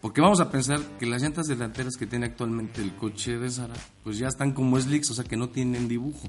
Porque 0.01 0.21
vamos 0.21 0.41
a 0.41 0.51
pensar 0.51 0.81
que 0.99 1.07
las 1.07 1.23
llantas 1.23 1.47
delanteras 1.47 1.97
que 1.97 2.07
tiene 2.07 2.27
actualmente 2.27 2.83
el 2.83 2.95
coche 2.97 3.39
de 3.39 3.51
Sara, 3.51 3.75
pues 4.03 4.19
ya 4.19 4.27
están 4.27 4.53
como 4.53 4.81
slicks, 4.81 5.11
o 5.11 5.15
sea, 5.15 5.25
que 5.25 5.37
no 5.37 5.51
tienen 5.51 5.87
dibujo. 5.87 6.29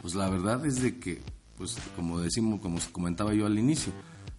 Pues 0.00 0.14
la 0.14 0.28
verdad 0.30 0.64
es 0.64 0.80
de 0.80 0.98
que, 0.98 1.20
pues 1.56 1.76
como 1.96 2.20
decimos, 2.20 2.60
como 2.60 2.78
comentaba 2.92 3.34
yo 3.34 3.46
al 3.46 3.58
inicio, 3.58 3.92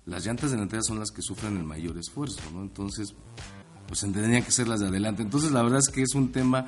las 0.06 0.26
llantas 0.26 0.52
delanteras 0.52 0.86
son 0.86 1.00
las 1.00 1.12
que 1.12 1.22
sufren 1.22 1.58
el 1.58 1.64
mayor 1.64 1.98
esfuerzo, 1.98 2.40
¿no? 2.54 2.62
Entonces, 2.62 3.14
pues 3.88 4.00
tendrían 4.02 4.44
que 4.44 4.52
ser 4.52 4.68
las 4.68 4.80
de 4.80 4.88
adelante. 4.88 5.22
Entonces, 5.24 5.52
la 5.52 5.64
verdad 5.64 5.80
es 5.80 5.90
que 5.90 6.02
es 6.02 6.14
un 6.16 6.32
tema 6.32 6.68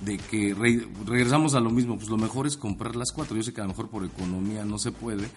de 0.00 0.18
que 0.18 0.54
re- 0.54 0.86
regresamos 1.06 1.54
a 1.54 1.60
lo 1.60 1.70
mismo, 1.70 1.96
pues 1.96 2.08
lo 2.08 2.16
mejor 2.18 2.46
es 2.46 2.56
comprar 2.56 2.96
las 2.96 3.12
cuatro. 3.12 3.36
Yo 3.36 3.42
sé 3.42 3.52
que 3.52 3.60
a 3.60 3.64
lo 3.64 3.70
mejor 3.70 3.88
por 3.88 4.04
economía 4.04 4.64
no 4.64 4.78
se 4.78 4.92
puede, 4.92 5.28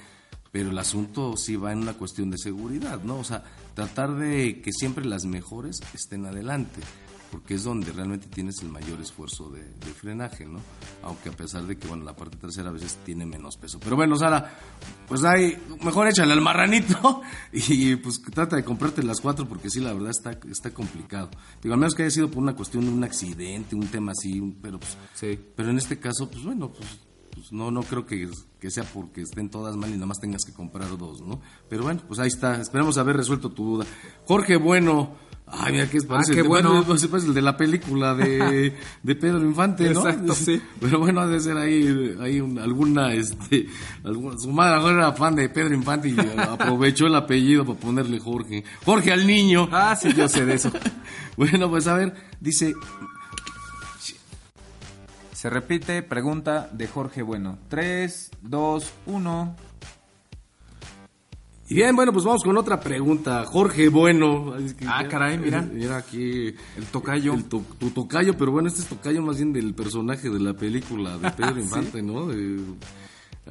pero 0.52 0.72
el 0.72 0.78
asunto 0.78 1.38
sí 1.38 1.56
va 1.56 1.72
en 1.72 1.80
una 1.80 1.94
cuestión 1.94 2.30
de 2.30 2.38
seguridad, 2.38 3.02
¿no? 3.04 3.18
O 3.18 3.24
sea, 3.24 3.44
tratar 3.74 4.16
de 4.16 4.62
que 4.62 4.72
siempre 4.74 5.06
las 5.06 5.26
mejores 5.26 5.80
estén 5.94 6.26
adelante, 6.26 6.82
porque 7.32 7.56
es 7.56 7.64
donde 7.64 7.92
realmente 7.92 8.28
tienes 8.28 8.62
el 8.62 8.70
mayor 8.70 9.00
esfuerzo 9.02 9.50
de, 9.50 9.64
de 9.64 9.94
frenaje, 9.94 10.46
¿no? 10.46 10.60
Aunque 11.04 11.30
a 11.30 11.32
pesar 11.32 11.64
de 11.68 11.78
que, 11.78 11.88
bueno, 11.88 12.04
la 12.04 12.16
parte 12.16 12.38
trasera 12.38 12.70
a 12.70 12.74
veces 12.74 12.98
tiene 13.06 13.26
menos 13.26 13.56
peso. 13.58 13.80
Pero 13.80 13.96
bueno, 13.96 14.16
Sara, 14.16 14.58
pues 15.08 15.24
hay, 15.24 15.58
mejor 15.84 16.08
échale 16.08 16.34
al 16.34 16.42
marranito 16.42 17.22
y 17.54 17.96
pues 17.98 18.22
trata 18.22 18.56
de 18.56 18.64
comprarte 18.64 19.04
las 19.04 19.22
cuatro, 19.22 19.48
porque 19.48 19.70
sí, 19.70 19.80
la 19.80 19.94
verdad 19.94 20.10
está, 20.10 20.40
está 20.50 20.72
complicado. 20.74 21.30
Digo, 21.62 21.74
al 21.74 21.80
menos 21.80 21.94
que 21.94 22.04
haya 22.04 22.12
sido 22.12 22.30
por 22.32 22.42
una 22.42 22.56
cuestión 22.56 22.86
de 22.86 22.92
un 22.92 23.04
accidente, 23.04 23.76
un 23.76 23.88
tema 23.88 24.12
así, 24.12 24.42
pero 24.62 24.80
pues, 24.80 24.98
Sí. 25.14 25.40
pero 25.56 25.70
en 25.70 25.78
este 25.78 26.00
caso, 26.00 26.30
pues 26.30 26.44
bueno, 26.44 26.72
pues, 26.72 27.00
pues, 27.34 27.52
no, 27.52 27.70
no 27.72 27.84
creo 27.84 28.06
que, 28.06 28.28
que 28.60 28.72
sea 28.72 28.84
porque 28.84 29.22
estén 29.22 29.50
todas 29.50 29.76
mal 29.78 29.90
y 29.90 29.94
nada 29.94 30.08
más 30.08 30.20
tengas 30.20 30.44
que 30.46 30.52
comprar 30.54 30.98
dos, 30.98 31.22
¿no? 31.22 31.40
Pero 31.70 31.84
bueno, 31.84 32.02
pues 32.08 32.20
ahí 32.20 32.28
está. 32.28 32.60
Esperemos 32.60 32.98
haber 32.98 33.18
resuelto 33.18 33.52
tu 33.52 33.64
duda. 33.66 33.86
Jorge 34.26 34.58
Bueno. 34.58 35.29
Ay, 35.52 35.74
mira, 35.74 35.90
que 35.90 36.00
parece, 36.02 36.32
Ah, 36.32 36.36
qué 36.36 36.42
bueno. 36.44 36.84
parece- 36.86 37.08
parece 37.08 37.28
el 37.28 37.34
de 37.34 37.42
la 37.42 37.58
película 37.58 38.14
de, 38.14 38.76
de 39.04 39.16
Pedro 39.16 39.40
Infante, 39.44 39.90
¿no? 39.90 40.08
Exacto, 40.08 40.36
sí. 40.36 40.62
Pero 40.80 41.00
bueno, 41.00 41.22
ha 41.22 41.28
de 41.28 41.40
ser 41.40 41.58
ahí, 41.58 42.16
ahí 42.22 42.40
un- 42.40 42.60
alguna, 42.60 43.14
este, 43.14 43.68
alguna- 44.04 44.38
su 44.38 44.52
madre 44.52 44.92
era 44.94 45.12
fan 45.14 45.36
de 45.36 45.50
Pedro 45.50 45.74
Infante 45.74 46.10
y 46.10 46.16
aprovechó 46.38 47.08
el 47.08 47.16
apellido 47.16 47.66
para 47.66 47.80
ponerle 47.80 48.20
Jorge. 48.20 48.64
Jorge 48.86 49.12
al 49.12 49.26
niño. 49.26 49.68
Ah, 49.72 49.96
sí, 49.96 50.14
yo 50.14 50.28
sé 50.30 50.46
de 50.46 50.54
eso. 50.56 50.72
bueno, 51.36 51.70
pues 51.70 51.88
a 51.88 51.96
ver, 51.96 52.14
dice, 52.40 52.74
Se 55.34 55.50
repite, 55.50 56.04
pregunta 56.04 56.70
de 56.74 56.86
Jorge 56.88 57.22
Bueno. 57.22 57.58
3, 57.70 58.30
2, 58.42 58.92
1. 59.06 59.56
Y 61.70 61.76
bien, 61.76 61.96
bueno, 61.96 62.12
pues 62.12 62.26
vamos 62.26 62.44
con 62.44 62.58
otra 62.58 62.80
pregunta. 62.80 63.46
Jorge 63.46 63.90
Bueno. 63.90 64.54
Ah, 64.88 65.06
caray, 65.08 65.38
mira. 65.38 65.62
Mira 65.62 65.98
aquí. 65.98 66.48
El 66.78 66.86
tocayo. 66.92 67.34
El 67.36 67.46
to- 67.46 67.64
tu 67.78 67.92
tocayo, 67.92 68.36
pero 68.38 68.52
bueno, 68.52 68.68
este 68.70 68.82
es 68.82 68.88
tocayo 68.88 69.22
más 69.22 69.38
bien 69.38 69.54
del 69.54 69.74
personaje 69.76 70.30
de 70.30 70.40
la 70.40 70.54
película 70.56 71.18
de 71.20 71.30
Pedro 71.32 71.60
Infante, 71.62 72.02
¿no? 72.02 72.26
De- 72.26 72.60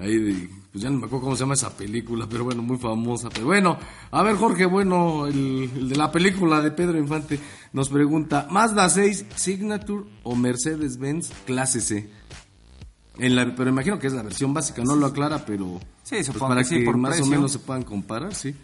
ahí 0.01 0.17
de, 0.19 0.49
pues 0.73 0.83
ya 0.83 0.91
no 0.91 0.99
me 0.99 1.07
acuerdo 1.07 1.25
cómo 1.27 1.37
se 1.37 1.41
llama 1.41 1.55
esa 1.55 1.77
película, 1.77 2.27
pero 2.29 2.43
bueno, 2.45 2.61
muy 2.63 2.77
famosa. 2.79 3.29
Pero 3.31 3.47
bueno, 3.47 3.79
a 4.11 4.23
ver, 4.25 4.35
Jorge, 4.37 4.67
bueno, 4.67 5.27
el, 5.29 5.71
el 5.77 5.89
de 5.89 5.97
la 5.97 6.11
película 6.11 6.61
de 6.61 6.71
Pedro 6.73 6.99
Infante 6.99 7.39
nos 7.73 7.89
pregunta, 7.89 8.49
¿Mazda 8.51 8.89
6 8.89 9.27
Signature 9.37 10.05
o 10.25 10.35
Mercedes-Benz 10.35 11.31
Clase 11.47 11.81
C? 11.81 12.11
En 13.19 13.35
la, 13.37 13.55
pero 13.55 13.71
imagino 13.71 13.99
que 13.99 14.07
es 14.07 14.13
la 14.13 14.23
versión 14.23 14.55
básica, 14.55 14.83
no 14.85 14.95
lo 14.97 15.07
aclara, 15.07 15.45
pero 15.45 15.81
Sí, 16.03 16.17
pues 16.17 16.27
supongo 16.27 16.49
para 16.49 16.63
que 16.63 16.69
sí, 16.69 16.79
por 16.81 16.97
más 16.97 17.11
precio. 17.17 17.27
o 17.27 17.29
menos 17.29 17.53
se 17.53 17.59
puedan 17.59 17.83
comparar, 17.83 18.35
sí. 18.35 18.55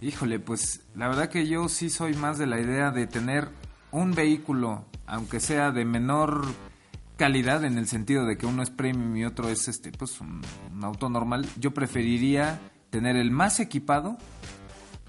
Híjole, 0.00 0.38
pues 0.40 0.80
la 0.96 1.08
verdad 1.08 1.28
que 1.28 1.46
yo 1.46 1.68
sí 1.68 1.90
soy 1.90 2.14
más 2.14 2.38
de 2.38 2.46
la 2.46 2.58
idea 2.60 2.90
de 2.90 3.06
tener 3.06 3.48
un 3.90 4.14
vehículo, 4.14 4.84
aunque 5.06 5.40
sea 5.40 5.70
de 5.72 5.84
menor 5.84 6.46
calidad 7.18 7.64
en 7.64 7.76
el 7.76 7.86
sentido 7.86 8.24
de 8.24 8.38
que 8.38 8.46
uno 8.46 8.62
es 8.62 8.70
premium 8.70 9.14
y 9.16 9.24
otro 9.26 9.50
es 9.50 9.68
este 9.68 9.92
pues 9.92 10.20
un, 10.22 10.40
un 10.74 10.84
auto 10.84 11.10
normal. 11.10 11.46
Yo 11.58 11.72
preferiría 11.74 12.58
tener 12.88 13.16
el 13.16 13.30
más 13.30 13.60
equipado 13.60 14.16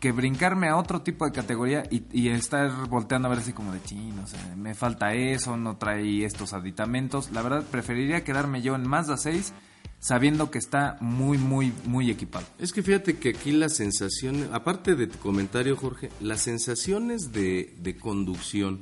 que 0.01 0.11
brincarme 0.11 0.67
a 0.67 0.77
otro 0.77 1.03
tipo 1.03 1.25
de 1.25 1.31
categoría 1.31 1.83
y, 1.91 2.29
estar 2.29 2.89
volteando 2.89 3.27
a 3.27 3.29
ver 3.29 3.39
así 3.39 3.53
como 3.53 3.71
de 3.71 3.83
chino, 3.83 4.25
me 4.57 4.73
falta 4.73 5.13
eso, 5.13 5.55
no 5.57 5.77
trae 5.77 6.25
estos 6.25 6.53
aditamentos. 6.53 7.31
La 7.31 7.43
verdad, 7.43 7.63
preferiría 7.69 8.23
quedarme 8.23 8.63
yo 8.63 8.73
en 8.75 8.85
Mazda 8.87 9.15
6 9.15 9.53
sabiendo 9.99 10.49
que 10.49 10.57
está 10.57 10.97
muy, 11.01 11.37
muy, 11.37 11.71
muy 11.85 12.09
equipado. 12.09 12.47
Es 12.57 12.73
que 12.73 12.81
fíjate 12.81 13.17
que 13.17 13.29
aquí 13.29 13.51
las 13.51 13.75
sensaciones, 13.75 14.49
aparte 14.51 14.95
de 14.95 15.05
tu 15.05 15.19
comentario, 15.19 15.77
Jorge, 15.77 16.09
las 16.19 16.41
sensaciones 16.41 17.31
de, 17.31 17.75
de 17.77 17.95
conducción 17.95 18.81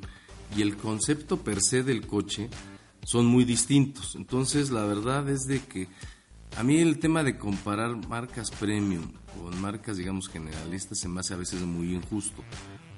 y 0.55 0.61
el 0.61 0.77
concepto 0.77 1.43
per 1.43 1.59
se 1.61 1.83
del 1.83 2.07
coche 2.07 2.49
son 3.03 3.25
muy 3.25 3.43
distintos. 3.43 4.15
Entonces, 4.15 4.71
la 4.71 4.85
verdad 4.85 5.27
es 5.27 5.41
de 5.41 5.59
que 5.59 5.89
a 6.57 6.63
mí 6.63 6.77
el 6.77 6.99
tema 6.99 7.23
de 7.23 7.37
comparar 7.37 7.95
marcas 8.07 8.51
premium 8.51 9.03
con 9.39 9.59
marcas, 9.61 9.97
digamos, 9.97 10.27
generalistas 10.27 10.99
se 10.99 11.07
me 11.07 11.19
hace 11.19 11.33
a 11.33 11.37
veces 11.37 11.61
muy 11.61 11.95
injusto. 11.95 12.43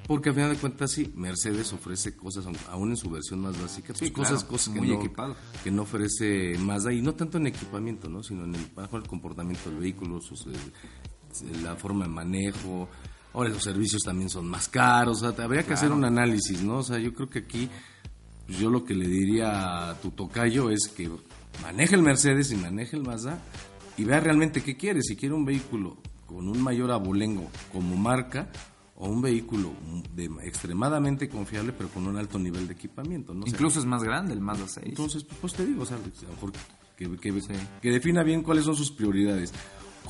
Porque 0.08 0.30
a 0.30 0.34
final 0.34 0.52
de 0.52 0.58
cuentas, 0.58 0.92
sí, 0.92 1.14
Mercedes 1.16 1.72
ofrece 1.74 2.16
cosas, 2.16 2.46
aún 2.70 2.90
en 2.90 2.98
su 2.98 3.10
versión 3.10 3.40
más 3.42 3.60
básica, 3.62 3.94
pues, 3.94 4.00
Sí, 4.00 4.12
cosas, 4.12 4.40
claro, 4.40 4.48
cosas 4.50 4.74
que 4.74 4.80
muy 4.80 4.90
no, 4.90 4.96
equipado. 5.00 5.36
que 5.64 5.72
no 5.72 5.84
ofrece 5.84 6.58
Mazda 6.58 6.92
y 6.92 7.02
no 7.02 7.14
tanto 7.14 7.38
en 7.38 7.48
equipamiento, 7.48 8.10
¿no? 8.10 8.24
sino 8.24 8.44
en 8.44 8.56
el, 8.56 8.66
bajo 8.76 8.98
el 8.98 9.04
comportamiento 9.08 9.70
del 9.70 9.80
vehículo, 9.80 10.20
sus, 10.20 10.48
eh, 10.48 10.52
la 11.64 11.76
forma 11.76 12.06
de 12.06 12.12
manejo. 12.12 12.90
Ahora 13.34 13.50
los 13.50 13.64
servicios 13.64 14.02
también 14.02 14.30
son 14.30 14.48
más 14.50 14.68
caros, 14.68 15.22
o 15.22 15.32
sea, 15.32 15.46
habría 15.46 15.64
que 15.64 15.74
hacer 15.74 15.92
un 15.92 16.04
análisis, 16.04 16.62
¿no? 16.62 16.80
O 16.80 16.84
sea, 16.84 16.98
yo 16.98 17.14
creo 17.14 17.30
que 17.30 17.40
aquí 17.40 17.70
pues, 18.48 18.60
yo 18.60 18.70
lo 18.70 18.84
que 18.84 18.94
le 18.94 19.08
diría 19.08 19.92
a 19.92 20.02
tu 20.02 20.12
tocayo 20.12 20.70
es 20.70 20.90
que 20.90 21.10
maneje 21.62 21.96
el 21.96 22.02
Mercedes 22.02 22.52
y 22.52 22.56
maneje 22.56 22.96
el 22.96 23.04
Mazda 23.04 23.40
y 23.98 24.04
vea 24.04 24.20
realmente 24.20 24.64
qué 24.64 24.78
quiere, 24.78 25.02
si 25.02 25.16
quiere 25.16 25.36
un 25.36 25.46
vehículo 25.46 25.98
con 26.26 26.48
un 26.48 26.62
mayor 26.62 26.92
abolengo 26.92 27.50
como 27.72 27.96
marca 27.98 28.50
o 28.96 29.10
un 29.10 29.22
vehículo 29.22 29.74
de, 30.14 30.30
extremadamente 30.44 31.28
confiable 31.28 31.74
pero 31.74 31.90
con 31.90 32.08
un 32.08 32.18
alto 32.18 32.40
nivel 32.40 32.68
de 32.68 32.74
equipamiento, 32.74 33.34
¿no? 33.34 33.42
O 33.42 33.44
sea, 33.44 33.54
Incluso 33.54 33.80
es 33.80 33.86
más 33.86 34.04
grande 34.04 34.34
el 34.34 34.42
Mazda 34.42 34.68
6. 34.68 34.88
entonces, 34.88 35.24
pues, 35.24 35.38
pues, 35.42 35.54
te 35.54 35.66
digo, 35.66 35.84
o 35.84 35.86
sea, 35.86 35.98
a 35.98 36.00
lo 36.00 36.34
mejor 36.34 36.52
que, 36.96 37.10
que, 37.18 37.42
que 37.82 37.90
defina 37.90 38.24
bien 38.24 38.44
cuáles 38.44 38.66
son 38.66 38.76
sus 38.76 38.92
prioridades. 38.92 39.54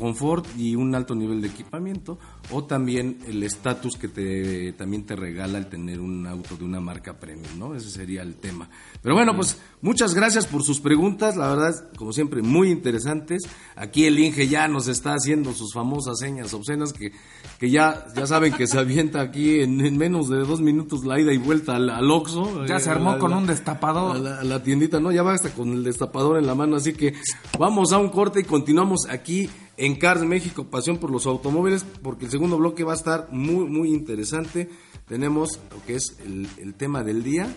Confort 0.02 0.48
y 0.58 0.76
un 0.76 0.96
alto 0.96 1.14
nivel 1.14 1.42
de 1.42 1.48
equipamiento, 1.50 2.18
o 2.50 2.64
también 2.64 3.20
el 3.28 3.44
estatus 3.44 3.98
que 3.98 4.08
te, 4.08 4.74
también 4.74 5.06
te 5.06 5.16
regala 5.16 5.60
el 5.60 5.68
tener 5.68 6.00
un 6.00 6.26
auto 6.26 6.58
de 6.58 6.64
una 6.66 6.82
marca 6.82 7.20
premium, 7.20 7.60
¿no? 7.60 7.76
Ese 7.76 7.92
sería 7.92 8.24
el 8.24 8.34
tema. 8.36 8.68
Pero 9.04 9.14
bueno, 9.14 9.36
pues 9.36 9.60
muchas 9.82 10.16
gracias 10.16 10.48
por 10.48 10.64
sus 10.64 10.80
preguntas, 10.80 11.38
la 11.38 11.50
verdad, 11.50 11.92
como 11.96 12.14
siempre, 12.14 12.42
muy 12.42 12.72
interesantes. 12.72 13.44
Aquí 13.76 14.06
el 14.06 14.18
Inge 14.18 14.48
ya 14.48 14.68
nos 14.68 14.88
está 14.88 15.14
haciendo 15.14 15.54
sus 15.54 15.72
famosas 15.72 16.18
señas 16.18 16.52
obscenas 16.56 16.94
que, 16.94 17.12
que 17.60 17.70
ya, 17.70 18.08
ya 18.16 18.26
saben 18.26 18.54
que 18.54 18.66
se 18.66 18.80
avienta 18.80 19.22
aquí 19.22 19.60
en, 19.60 19.80
en 19.86 19.98
menos 19.98 20.30
de 20.30 20.38
dos 20.40 20.62
minutos 20.62 21.06
la 21.06 21.20
ida 21.22 21.32
y 21.32 21.38
vuelta 21.38 21.76
al, 21.76 21.92
al 21.92 22.10
Oxxo. 22.10 22.66
Ya 22.66 22.80
se 22.80 22.90
armó 22.90 23.12
la- 23.12 23.20
con 23.20 23.32
la- 23.32 23.38
un 23.38 23.46
destapador. 23.46 24.16
a 24.16 24.20
la, 24.20 24.40
a 24.40 24.44
la 24.44 24.64
tiendita, 24.64 25.00
¿no? 25.00 25.12
Ya 25.12 25.22
va 25.22 25.34
hasta 25.36 25.52
con 25.54 25.72
el 25.74 25.84
destapador 25.84 26.40
en 26.40 26.48
la 26.48 26.56
mano, 26.56 26.76
así 26.78 26.94
que 26.94 27.14
vamos 27.60 27.92
a 27.94 28.00
un 28.00 28.10
corte 28.10 28.40
y 28.40 28.44
continuamos 28.46 29.02
aquí 29.08 29.48
en 29.78 29.96
Cars 29.96 30.22
México, 30.22 30.66
pasión 30.66 30.98
por 30.98 31.12
los 31.12 31.26
automóviles, 31.26 31.86
porque 32.04 32.26
el 32.26 32.32
segundo 32.32 32.58
bloque 32.58 32.84
va 32.84 32.94
a 32.94 32.96
estar 32.96 33.28
muy, 33.32 33.66
muy 33.66 33.90
interesante. 33.90 34.70
Tenemos 35.08 35.60
lo 35.72 35.84
que 35.86 35.96
es 35.96 36.18
el, 36.26 36.74
tema 36.76 37.04
del 37.04 37.24
día, 37.24 37.48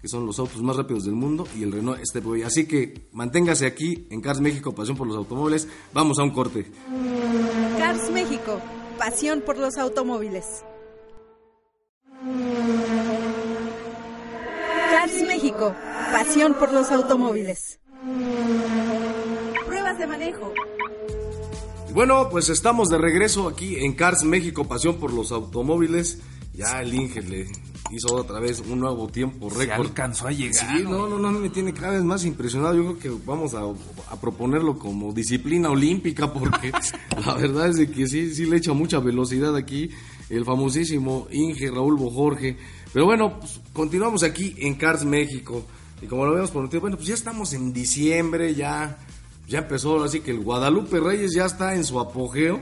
que 0.00 0.08
son 0.08 0.26
los 0.26 0.38
autos 0.38 0.62
más 0.62 0.76
rápidos 0.76 1.04
del 1.04 1.14
mundo 1.14 1.46
y 1.56 1.62
el 1.62 1.72
Renault 1.72 2.00
Stepway. 2.04 2.42
Así 2.42 2.66
que 2.66 3.08
manténgase 3.12 3.66
aquí 3.66 4.06
en 4.10 4.20
Cars 4.20 4.40
México, 4.40 4.74
pasión 4.74 4.96
por 4.96 5.06
los 5.06 5.16
automóviles. 5.16 5.68
Vamos 5.92 6.18
a 6.18 6.22
un 6.22 6.30
corte. 6.30 6.66
Cars 7.78 8.10
México, 8.10 8.60
pasión 8.98 9.42
por 9.44 9.58
los 9.58 9.76
automóviles. 9.76 10.64
Cars 14.90 15.22
México, 15.26 15.74
pasión 16.12 16.54
por 16.54 16.72
los 16.72 16.90
automóviles. 16.90 17.80
Pruebas 19.66 19.98
de 19.98 20.06
manejo. 20.06 20.52
Bueno, 21.94 22.28
pues 22.30 22.48
estamos 22.48 22.88
de 22.88 22.96
regreso 22.96 23.48
aquí 23.48 23.76
en 23.76 23.92
Cars 23.92 24.24
México, 24.24 24.66
pasión 24.66 24.96
por 24.96 25.12
los 25.12 25.30
automóviles. 25.30 26.20
Ya 26.54 26.80
el 26.80 26.94
Inge 26.94 27.22
le 27.22 27.46
hizo 27.90 28.14
otra 28.14 28.40
vez 28.40 28.60
un 28.60 28.80
nuevo 28.80 29.08
tiempo 29.08 29.50
Se 29.50 29.58
récord. 29.58 29.86
alcanzó 29.88 30.26
a 30.28 30.32
llegar. 30.32 30.54
Sí, 30.54 30.84
no, 30.84 31.06
no, 31.06 31.18
no, 31.18 31.32
me 31.32 31.50
tiene 31.50 31.74
cada 31.74 31.92
vez 31.92 32.02
más 32.02 32.24
impresionado. 32.24 32.74
Yo 32.74 32.96
creo 32.96 32.98
que 32.98 33.24
vamos 33.26 33.54
a, 33.54 33.60
a 34.10 34.20
proponerlo 34.20 34.78
como 34.78 35.12
disciplina 35.12 35.70
olímpica 35.70 36.32
porque 36.32 36.72
la 37.26 37.34
verdad 37.34 37.68
es 37.68 37.76
de 37.76 37.90
que 37.90 38.06
sí, 38.06 38.34
sí 38.34 38.46
le 38.46 38.56
echa 38.56 38.72
mucha 38.72 38.98
velocidad 38.98 39.54
aquí 39.54 39.90
el 40.30 40.44
famosísimo 40.46 41.26
Inge 41.30 41.70
Raúl 41.70 41.96
Bojorge. 41.96 42.56
Pero 42.92 43.04
bueno, 43.04 43.38
pues, 43.38 43.60
continuamos 43.74 44.22
aquí 44.22 44.54
en 44.58 44.74
Cars 44.76 45.04
México. 45.04 45.66
Y 46.00 46.06
como 46.06 46.24
lo 46.24 46.30
habíamos 46.30 46.50
prometido, 46.50 46.80
bueno, 46.80 46.96
pues 46.96 47.08
ya 47.08 47.14
estamos 47.14 47.52
en 47.52 47.72
diciembre, 47.72 48.54
ya, 48.54 48.98
ya 49.48 49.58
empezó, 49.58 50.02
así 50.02 50.20
que 50.20 50.30
el 50.30 50.40
Guadalupe 50.40 51.00
Reyes 51.00 51.32
ya 51.34 51.46
está 51.46 51.74
en 51.74 51.84
su 51.84 52.00
apogeo. 52.00 52.60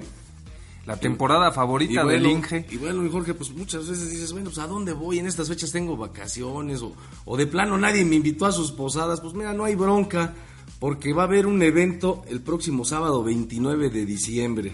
La 0.86 0.96
temporada 0.96 1.52
favorita 1.52 2.04
del 2.04 2.26
Inge. 2.26 2.66
Y 2.70 2.76
bueno, 2.78 3.04
y 3.04 3.10
Jorge, 3.10 3.34
pues 3.34 3.50
muchas 3.50 3.88
veces 3.88 4.10
dices, 4.10 4.32
bueno, 4.32 4.46
pues 4.46 4.58
¿a 4.58 4.66
dónde 4.66 4.92
voy? 4.92 5.18
En 5.18 5.26
estas 5.26 5.48
fechas 5.48 5.70
tengo 5.70 5.96
vacaciones 5.96 6.82
o, 6.82 6.94
o 7.26 7.36
de 7.36 7.46
plano 7.46 7.76
nadie 7.78 8.04
me 8.04 8.16
invitó 8.16 8.46
a 8.46 8.52
sus 8.52 8.72
posadas. 8.72 9.20
Pues 9.20 9.34
mira, 9.34 9.52
no 9.52 9.64
hay 9.64 9.76
bronca 9.76 10.34
porque 10.80 11.12
va 11.12 11.22
a 11.22 11.26
haber 11.26 11.46
un 11.46 11.62
evento 11.62 12.22
el 12.28 12.40
próximo 12.40 12.84
sábado 12.84 13.22
29 13.22 13.90
de 13.90 14.06
diciembre. 14.06 14.72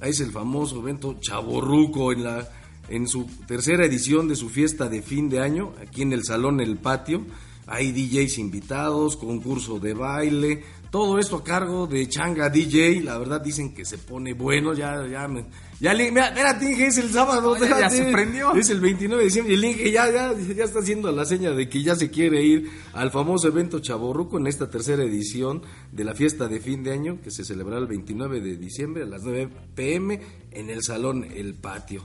Ahí 0.00 0.10
es 0.10 0.20
el 0.20 0.30
famoso 0.30 0.78
evento 0.78 1.16
Chaborruco 1.20 2.12
en 2.12 2.24
la 2.24 2.48
en 2.90 3.06
su 3.06 3.26
tercera 3.46 3.86
edición 3.86 4.28
de 4.28 4.36
su 4.36 4.48
fiesta 4.48 4.88
de 4.88 5.00
fin 5.00 5.28
de 5.28 5.40
año, 5.40 5.72
aquí 5.80 6.02
en 6.02 6.12
el 6.12 6.24
Salón 6.24 6.60
El 6.60 6.76
Patio. 6.76 7.24
Hay 7.66 7.92
DJs 7.92 8.38
invitados, 8.38 9.16
concurso 9.16 9.78
de 9.78 9.94
baile, 9.94 10.64
todo 10.90 11.18
esto 11.18 11.36
a 11.36 11.44
cargo 11.44 11.86
de 11.86 12.08
Changa 12.08 12.48
DJ. 12.50 13.02
La 13.02 13.16
verdad 13.18 13.40
dicen 13.40 13.72
que 13.74 13.84
se 13.84 13.98
pone 13.98 14.32
bueno, 14.34 14.74
ya, 14.74 15.06
ya, 15.06 15.28
me, 15.28 15.46
ya, 15.80 15.94
le- 15.94 16.10
mira, 16.10 16.28
espérate, 16.28 16.70
Inge, 16.70 16.86
es 16.86 16.98
el 16.98 17.10
sábado. 17.10 17.50
Oye, 17.52 17.68
ya 17.68 17.88
se 17.88 18.04
prendió. 18.10 18.52
Es 18.54 18.70
el 18.70 18.80
29 18.80 19.22
de 19.22 19.24
diciembre 19.28 19.54
y 19.54 19.56
el 19.56 19.64
Inge 19.64 19.90
ya, 19.92 20.10
ya, 20.10 20.34
ya 20.56 20.64
está 20.64 20.80
haciendo 20.80 21.10
la 21.12 21.24
seña 21.24 21.52
de 21.52 21.68
que 21.68 21.82
ya 21.82 21.94
se 21.94 22.10
quiere 22.10 22.42
ir 22.42 22.70
al 22.92 23.10
famoso 23.10 23.48
evento 23.48 23.78
Chaborruco 23.78 24.38
en 24.38 24.46
esta 24.46 24.68
tercera 24.68 25.02
edición 25.04 25.62
de 25.92 26.04
la 26.04 26.14
fiesta 26.14 26.48
de 26.48 26.60
fin 26.60 26.82
de 26.82 26.92
año 26.92 27.20
que 27.22 27.30
se 27.30 27.44
celebrará 27.44 27.80
el 27.80 27.86
29 27.86 28.40
de 28.40 28.56
diciembre 28.56 29.04
a 29.04 29.06
las 29.06 29.22
9 29.22 29.48
pm 29.74 30.20
en 30.50 30.70
el 30.70 30.82
Salón 30.82 31.24
El 31.24 31.54
Patio. 31.54 32.04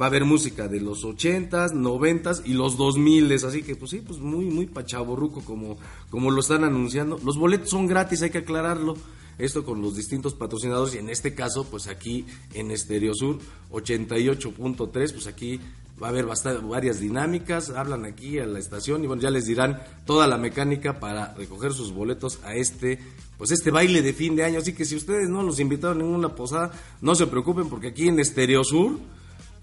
Va 0.00 0.06
a 0.06 0.08
haber 0.08 0.24
música 0.24 0.66
de 0.66 0.80
los 0.80 1.04
80s, 1.04 1.72
90s 1.72 2.42
y 2.44 2.54
los 2.54 2.76
2000s, 2.76 3.44
así 3.44 3.62
que 3.62 3.76
pues 3.76 3.92
sí, 3.92 4.02
pues 4.04 4.18
muy 4.18 4.46
muy 4.46 4.66
pachaborruco 4.66 5.42
como 5.42 5.76
como 6.10 6.30
lo 6.30 6.40
están 6.40 6.64
anunciando. 6.64 7.20
Los 7.24 7.38
boletos 7.38 7.70
son 7.70 7.86
gratis, 7.86 8.22
hay 8.22 8.30
que 8.30 8.38
aclararlo. 8.38 8.96
Esto 9.38 9.64
con 9.64 9.82
los 9.82 9.96
distintos 9.96 10.34
patrocinadores 10.34 10.94
y 10.94 10.98
en 10.98 11.10
este 11.10 11.34
caso, 11.34 11.64
pues 11.64 11.88
aquí 11.88 12.24
en 12.54 12.70
Estereo 12.70 13.14
Sur 13.14 13.38
88.3, 13.72 15.12
pues 15.12 15.26
aquí 15.26 15.60
va 16.02 16.08
a 16.08 16.10
haber 16.10 16.26
bastante, 16.26 16.64
varias 16.64 17.00
dinámicas, 17.00 17.70
hablan 17.70 18.04
aquí 18.04 18.38
a 18.38 18.46
la 18.46 18.58
estación 18.58 19.04
y 19.04 19.06
bueno, 19.06 19.22
ya 19.22 19.30
les 19.30 19.46
dirán 19.46 19.82
toda 20.06 20.26
la 20.26 20.38
mecánica 20.38 20.98
para 21.00 21.34
recoger 21.34 21.72
sus 21.72 21.92
boletos 21.92 22.40
a 22.44 22.54
este 22.54 22.98
pues 23.38 23.50
este 23.50 23.70
baile 23.72 24.02
de 24.02 24.12
fin 24.12 24.36
de 24.36 24.44
año, 24.44 24.60
así 24.60 24.72
que 24.72 24.84
si 24.84 24.94
ustedes 24.94 25.28
no 25.28 25.42
los 25.42 25.58
invitaron 25.58 26.00
a 26.00 26.04
ninguna 26.04 26.34
posada, 26.34 26.70
no 27.00 27.14
se 27.14 27.26
preocupen 27.26 27.68
porque 27.68 27.88
aquí 27.88 28.08
en 28.08 28.20
Estereo 28.20 28.62
Sur 28.62 28.98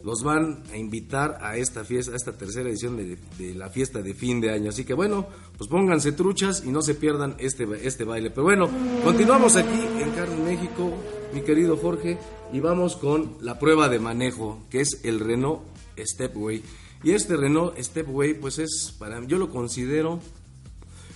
los 0.03 0.23
van 0.23 0.63
a 0.71 0.77
invitar 0.77 1.37
a 1.41 1.57
esta 1.57 1.83
fiesta, 1.83 2.13
a 2.13 2.15
esta 2.15 2.33
tercera 2.33 2.69
edición 2.69 2.97
de, 2.97 3.17
la 3.55 3.69
fiesta 3.69 4.01
de 4.01 4.13
fin 4.13 4.41
de 4.41 4.51
año. 4.51 4.69
Así 4.69 4.83
que 4.83 4.93
bueno, 4.93 5.27
pues 5.57 5.69
pónganse 5.69 6.11
truchas 6.11 6.63
y 6.65 6.71
no 6.71 6.81
se 6.81 6.95
pierdan 6.95 7.35
este, 7.39 7.67
este 7.83 8.03
baile. 8.03 8.29
Pero 8.29 8.43
bueno, 8.43 8.69
continuamos 9.03 9.55
aquí 9.55 9.79
en 9.99 10.11
Carlos 10.11 10.39
México, 10.39 10.91
mi 11.33 11.41
querido 11.41 11.77
Jorge, 11.77 12.17
y 12.51 12.59
vamos 12.59 12.95
con 12.95 13.37
la 13.41 13.59
prueba 13.59 13.89
de 13.89 13.99
manejo, 13.99 14.59
que 14.69 14.81
es 14.81 15.01
el 15.03 15.19
Renault 15.19 15.61
Stepway. 15.97 16.63
Y 17.03 17.11
este 17.11 17.35
Renault 17.35 17.77
Stepway, 17.79 18.33
pues 18.33 18.59
es, 18.59 18.95
para 18.97 19.23
yo 19.25 19.37
lo 19.37 19.49
considero 19.49 20.19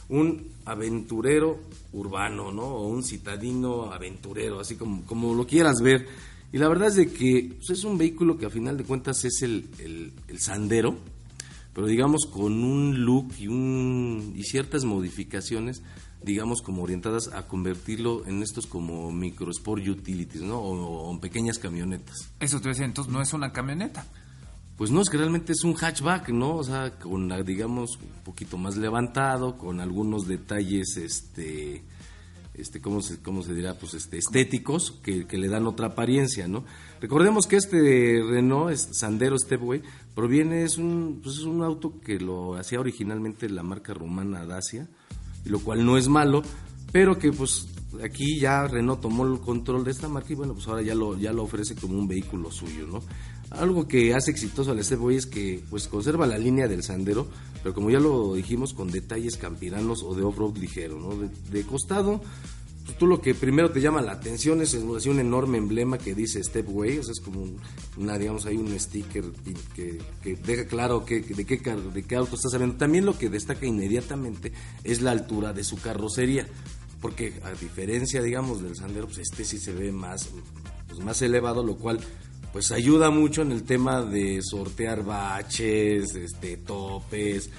un 0.09 0.51
aventurero 0.65 1.59
urbano, 1.93 2.51
¿no? 2.51 2.63
O 2.63 2.87
un 2.87 3.03
citadino 3.03 3.91
aventurero, 3.91 4.59
así 4.59 4.75
como, 4.75 5.05
como 5.05 5.33
lo 5.33 5.45
quieras 5.45 5.81
ver. 5.81 6.07
Y 6.55 6.57
la 6.57 6.69
verdad 6.69 6.87
es 6.87 6.95
de 6.95 7.11
que 7.11 7.53
pues, 7.57 7.69
es 7.71 7.83
un 7.83 7.97
vehículo 7.97 8.37
que 8.37 8.45
a 8.45 8.49
final 8.49 8.77
de 8.77 8.85
cuentas 8.85 9.25
es 9.25 9.41
el, 9.41 9.67
el, 9.77 10.13
el 10.29 10.39
Sandero, 10.39 10.95
pero 11.73 11.85
digamos 11.85 12.27
con 12.31 12.63
un 12.63 13.03
look 13.03 13.33
y, 13.37 13.49
un, 13.49 14.31
y 14.33 14.43
ciertas 14.43 14.85
modificaciones, 14.85 15.83
digamos 16.23 16.61
como 16.61 16.83
orientadas 16.83 17.27
a 17.33 17.45
convertirlo 17.45 18.25
en 18.25 18.41
estos 18.41 18.67
como 18.67 19.11
micro 19.11 19.51
sport 19.51 19.85
utilities, 19.85 20.43
¿no? 20.43 20.59
O, 20.59 21.09
o 21.09 21.11
en 21.11 21.19
pequeñas 21.19 21.59
camionetas. 21.59 22.29
Eso 22.39 22.61
te 22.61 22.69
decía, 22.69 22.85
entonces 22.85 23.11
no 23.11 23.21
es 23.21 23.33
una 23.33 23.51
camioneta. 23.51 24.07
Pues 24.77 24.91
no, 24.91 25.01
es 25.01 25.09
que 25.09 25.17
realmente 25.17 25.51
es 25.51 25.65
un 25.65 25.73
hatchback, 25.73 26.29
¿no? 26.29 26.55
O 26.55 26.63
sea, 26.63 26.97
con, 26.97 27.27
la, 27.27 27.43
digamos, 27.43 27.97
un 27.97 28.23
poquito 28.23 28.57
más 28.57 28.77
levantado, 28.77 29.57
con 29.57 29.81
algunos 29.81 30.25
detalles, 30.25 30.95
este, 30.95 31.83
este, 32.57 32.81
¿cómo 32.81 33.01
se, 33.01 33.21
cómo 33.21 33.43
se 33.43 33.53
dirá? 33.53 33.77
Pues, 33.77 33.93
este, 33.93 34.17
estéticos, 34.17 34.91
que, 35.03 35.27
que 35.27 35.37
le 35.37 35.49
dan 35.49 35.67
otra 35.67 35.87
apariencia, 35.87 36.47
¿no? 36.47 36.63
Recordemos 37.01 37.47
que 37.47 37.57
este 37.57 38.21
Renault, 38.23 38.71
es 38.71 38.89
Sandero 38.93 39.37
Stepway, 39.37 39.81
proviene, 40.13 40.63
es 40.63 40.77
un, 40.77 41.19
pues 41.21 41.37
es 41.37 41.43
un 41.43 41.61
auto 41.63 41.99
que 41.99 42.19
lo 42.19 42.55
hacía 42.55 42.79
originalmente 42.79 43.49
la 43.49 43.63
marca 43.63 43.93
rumana 43.93 44.45
Dacia, 44.45 44.87
lo 45.45 45.59
cual 45.59 45.85
no 45.85 45.97
es 45.97 46.07
malo, 46.07 46.41
pero 46.91 47.17
que 47.19 47.31
pues 47.31 47.67
aquí 48.03 48.39
ya 48.39 48.67
Renault 48.67 49.01
tomó 49.01 49.25
el 49.25 49.39
control 49.39 49.83
de 49.83 49.91
esta 49.91 50.07
marca 50.07 50.33
y 50.33 50.35
bueno, 50.35 50.53
pues 50.53 50.67
ahora 50.67 50.81
ya 50.81 50.95
lo, 50.95 51.17
ya 51.17 51.33
lo 51.33 51.43
ofrece 51.43 51.75
como 51.75 51.97
un 51.97 52.07
vehículo 52.07 52.51
suyo, 52.51 52.87
¿no? 52.87 53.01
Algo 53.59 53.87
que 53.87 54.13
hace 54.13 54.31
exitoso 54.31 54.71
al 54.71 54.83
Stepway 54.83 55.17
es 55.17 55.25
que 55.25 55.61
pues 55.69 55.87
conserva 55.87 56.25
la 56.27 56.37
línea 56.37 56.67
del 56.67 56.83
Sandero, 56.83 57.27
pero 57.63 57.73
como 57.73 57.89
ya 57.89 57.99
lo 57.99 58.33
dijimos, 58.35 58.73
con 58.73 58.91
detalles 58.91 59.37
campiranos 59.37 60.03
o 60.03 60.13
de 60.15 60.23
off-road 60.23 60.57
ligero, 60.57 60.99
¿no? 60.99 61.15
De, 61.51 61.63
costado, 61.63 62.21
pues, 62.85 62.97
tú 62.97 63.07
lo 63.07 63.19
que 63.21 63.33
primero 63.33 63.71
te 63.71 63.81
llama 63.81 64.01
la 64.01 64.11
atención 64.11 64.61
es 64.61 64.75
así 64.75 65.09
un 65.09 65.19
enorme 65.19 65.57
emblema 65.57 65.97
que 65.97 66.13
dice 66.13 66.43
Stepway, 66.43 66.99
o 66.99 67.03
sea, 67.03 67.13
es 67.13 67.19
como 67.21 67.41
un- 67.41 67.57
una, 67.97 68.17
digamos, 68.19 68.45
hay 68.45 68.57
un 68.57 68.77
sticker 68.79 69.23
que, 69.75 69.97
que 70.21 70.35
deja 70.35 70.65
claro 70.67 71.03
que, 71.05 71.21
de, 71.21 71.45
qué, 71.45 71.57
de 71.57 72.03
qué 72.03 72.15
auto 72.15 72.35
estás 72.35 72.53
hablando. 72.53 72.75
También 72.75 73.05
lo 73.05 73.17
que 73.17 73.29
destaca 73.29 73.65
inmediatamente 73.65 74.51
es 74.83 75.01
la 75.01 75.11
altura 75.11 75.53
de 75.53 75.63
su 75.63 75.77
carrocería, 75.77 76.45
porque 77.01 77.33
a 77.43 77.51
diferencia, 77.51 78.21
digamos, 78.21 78.61
del 78.61 78.75
Sandero, 78.75 79.07
pues 79.07 79.19
este 79.19 79.43
sí 79.45 79.57
se 79.59 79.73
ve 79.73 79.91
más, 79.91 80.29
pues, 80.87 80.99
más 81.03 81.21
elevado, 81.21 81.63
lo 81.63 81.77
cual 81.77 81.99
pues 82.55 82.71
ayuda 82.71 83.09
mucho 83.09 83.41
en 83.41 83.51
el 83.51 83.63
tema 83.63 84.01
de 84.01 84.39
sortear 84.41 85.03
baches, 85.03 86.15
este, 86.15 86.55
topes, 86.55 87.49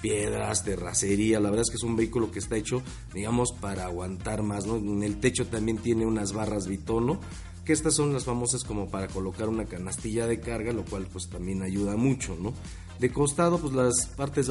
piedras, 0.00 0.62
terracería. 0.62 1.40
La 1.40 1.50
verdad 1.50 1.64
es 1.66 1.70
que 1.70 1.76
es 1.76 1.82
un 1.82 1.96
vehículo 1.96 2.30
que 2.30 2.38
está 2.38 2.56
hecho, 2.56 2.80
digamos, 3.12 3.50
para 3.50 3.86
aguantar 3.86 4.44
más, 4.44 4.64
¿no? 4.64 4.76
En 4.76 5.02
el 5.02 5.18
techo 5.18 5.48
también 5.48 5.78
tiene 5.78 6.06
unas 6.06 6.32
barras 6.32 6.68
bitono, 6.68 7.18
que 7.64 7.72
estas 7.72 7.94
son 7.94 8.12
las 8.12 8.26
famosas 8.26 8.62
como 8.62 8.88
para 8.90 9.08
colocar 9.08 9.48
una 9.48 9.64
canastilla 9.64 10.28
de 10.28 10.38
carga, 10.38 10.72
lo 10.72 10.84
cual 10.84 11.08
pues 11.12 11.28
también 11.28 11.62
ayuda 11.62 11.96
mucho, 11.96 12.36
¿no? 12.40 12.54
De 12.98 13.10
costado, 13.10 13.58
pues 13.58 13.72
las 13.72 14.06
partes, 14.06 14.50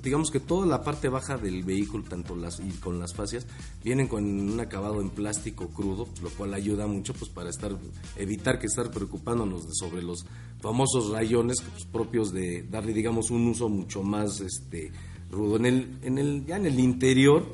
digamos 0.00 0.30
que 0.30 0.38
toda 0.38 0.66
la 0.66 0.84
parte 0.84 1.08
baja 1.08 1.36
del 1.36 1.64
vehículo, 1.64 2.04
tanto 2.04 2.36
las 2.36 2.60
y 2.60 2.70
con 2.78 3.00
las 3.00 3.12
fascias, 3.12 3.44
vienen 3.82 4.06
con 4.06 4.24
un 4.24 4.60
acabado 4.60 5.00
en 5.00 5.10
plástico 5.10 5.68
crudo, 5.68 6.06
pues, 6.06 6.22
lo 6.22 6.30
cual 6.30 6.54
ayuda 6.54 6.86
mucho 6.86 7.12
pues 7.12 7.30
para 7.30 7.50
estar 7.50 7.76
evitar 8.16 8.60
que 8.60 8.66
estar 8.66 8.90
preocupándonos 8.90 9.66
sobre 9.72 10.02
los 10.02 10.24
famosos 10.60 11.10
rayones 11.10 11.56
pues, 11.60 11.84
propios 11.84 12.32
de 12.32 12.62
darle 12.62 12.92
digamos 12.92 13.30
un 13.30 13.48
uso 13.48 13.68
mucho 13.68 14.02
más 14.02 14.40
este 14.40 14.92
rudo. 15.30 15.56
En 15.56 15.66
el 15.66 15.98
en 16.02 16.18
el 16.18 16.46
ya 16.46 16.56
en 16.56 16.66
el 16.66 16.78
interior 16.78 17.44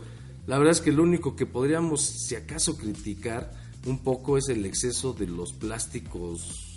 la 0.47 0.59
verdad 0.59 0.73
es 0.73 0.81
que 0.81 0.93
lo 0.93 1.05
único 1.05 1.37
que 1.37 1.47
podríamos 1.47 2.03
si 2.03 2.35
acaso 2.35 2.77
criticar 2.77 3.53
un 3.87 3.99
poco 3.99 4.37
es 4.37 4.49
el 4.49 4.67
exceso 4.67 5.13
de 5.13 5.27
los 5.27 5.53
plásticos 5.53 6.72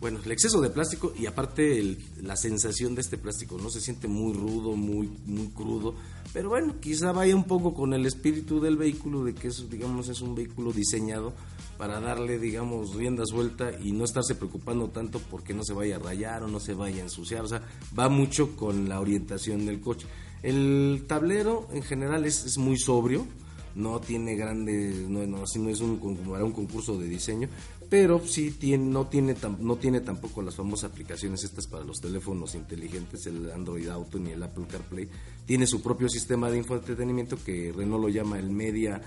bueno, 0.00 0.20
el 0.24 0.30
exceso 0.32 0.60
de 0.60 0.70
plástico 0.70 1.12
y 1.18 1.26
aparte 1.26 1.78
el- 1.78 1.98
la 2.22 2.36
sensación 2.36 2.94
de 2.94 3.00
este 3.00 3.16
plástico, 3.18 3.56
¿no? 3.58 3.70
Se 3.70 3.80
siente 3.80 4.08
muy 4.08 4.34
rudo, 4.34 4.76
muy, 4.76 5.08
muy 5.24 5.48
crudo, 5.48 5.94
pero 6.32 6.50
bueno, 6.50 6.74
quizá 6.80 7.12
vaya 7.12 7.34
un 7.34 7.44
poco 7.44 7.72
con 7.72 7.94
el 7.94 8.04
espíritu 8.04 8.60
del 8.60 8.76
vehículo, 8.76 9.24
de 9.24 9.34
que 9.34 9.48
es, 9.48 9.68
digamos, 9.70 10.08
es 10.08 10.20
un 10.20 10.34
vehículo 10.34 10.72
diseñado 10.72 11.32
para 11.78 12.00
darle, 12.00 12.38
digamos, 12.38 12.94
rienda 12.94 13.24
suelta 13.26 13.70
y 13.82 13.92
no 13.92 14.04
estarse 14.04 14.34
preocupando 14.34 14.88
tanto 14.88 15.18
porque 15.30 15.54
no 15.54 15.62
se 15.64 15.72
vaya 15.72 15.96
a 15.96 15.98
rayar 15.98 16.42
o 16.42 16.48
no 16.48 16.60
se 16.60 16.74
vaya 16.74 16.98
a 16.98 17.04
ensuciar, 17.04 17.44
o 17.44 17.48
sea, 17.48 17.62
va 17.98 18.08
mucho 18.08 18.54
con 18.56 18.88
la 18.88 19.00
orientación 19.00 19.64
del 19.66 19.80
coche. 19.80 20.06
El 20.42 21.04
tablero 21.06 21.68
en 21.72 21.82
general 21.82 22.24
es, 22.26 22.44
es 22.44 22.58
muy 22.58 22.78
sobrio, 22.78 23.26
no 23.74 24.00
tiene 24.00 24.36
grandes, 24.36 25.06
no, 25.08 25.26
no, 25.26 25.42
así 25.42 25.58
no 25.58 25.68
es 25.68 25.80
un, 25.80 26.00
un 26.02 26.52
concurso 26.52 26.98
de 26.98 27.08
diseño, 27.08 27.48
pero 27.88 28.20
sí 28.24 28.50
tiene, 28.50 28.84
no, 28.84 29.06
tiene 29.06 29.36
no 29.60 29.76
tiene 29.76 30.00
tampoco 30.00 30.42
las 30.42 30.56
famosas 30.56 30.90
aplicaciones 30.90 31.44
estas 31.44 31.66
para 31.66 31.84
los 31.84 32.00
teléfonos 32.00 32.54
inteligentes, 32.54 33.26
el 33.26 33.50
Android 33.50 33.88
Auto 33.88 34.18
ni 34.18 34.32
el 34.32 34.42
Apple 34.42 34.66
CarPlay. 34.68 35.08
Tiene 35.44 35.66
su 35.66 35.82
propio 35.82 36.08
sistema 36.08 36.50
de 36.50 36.58
infoentretenimiento 36.58 37.36
que 37.44 37.72
Renault 37.76 38.02
lo 38.02 38.08
llama 38.08 38.38
el 38.38 38.50
Media 38.50 39.00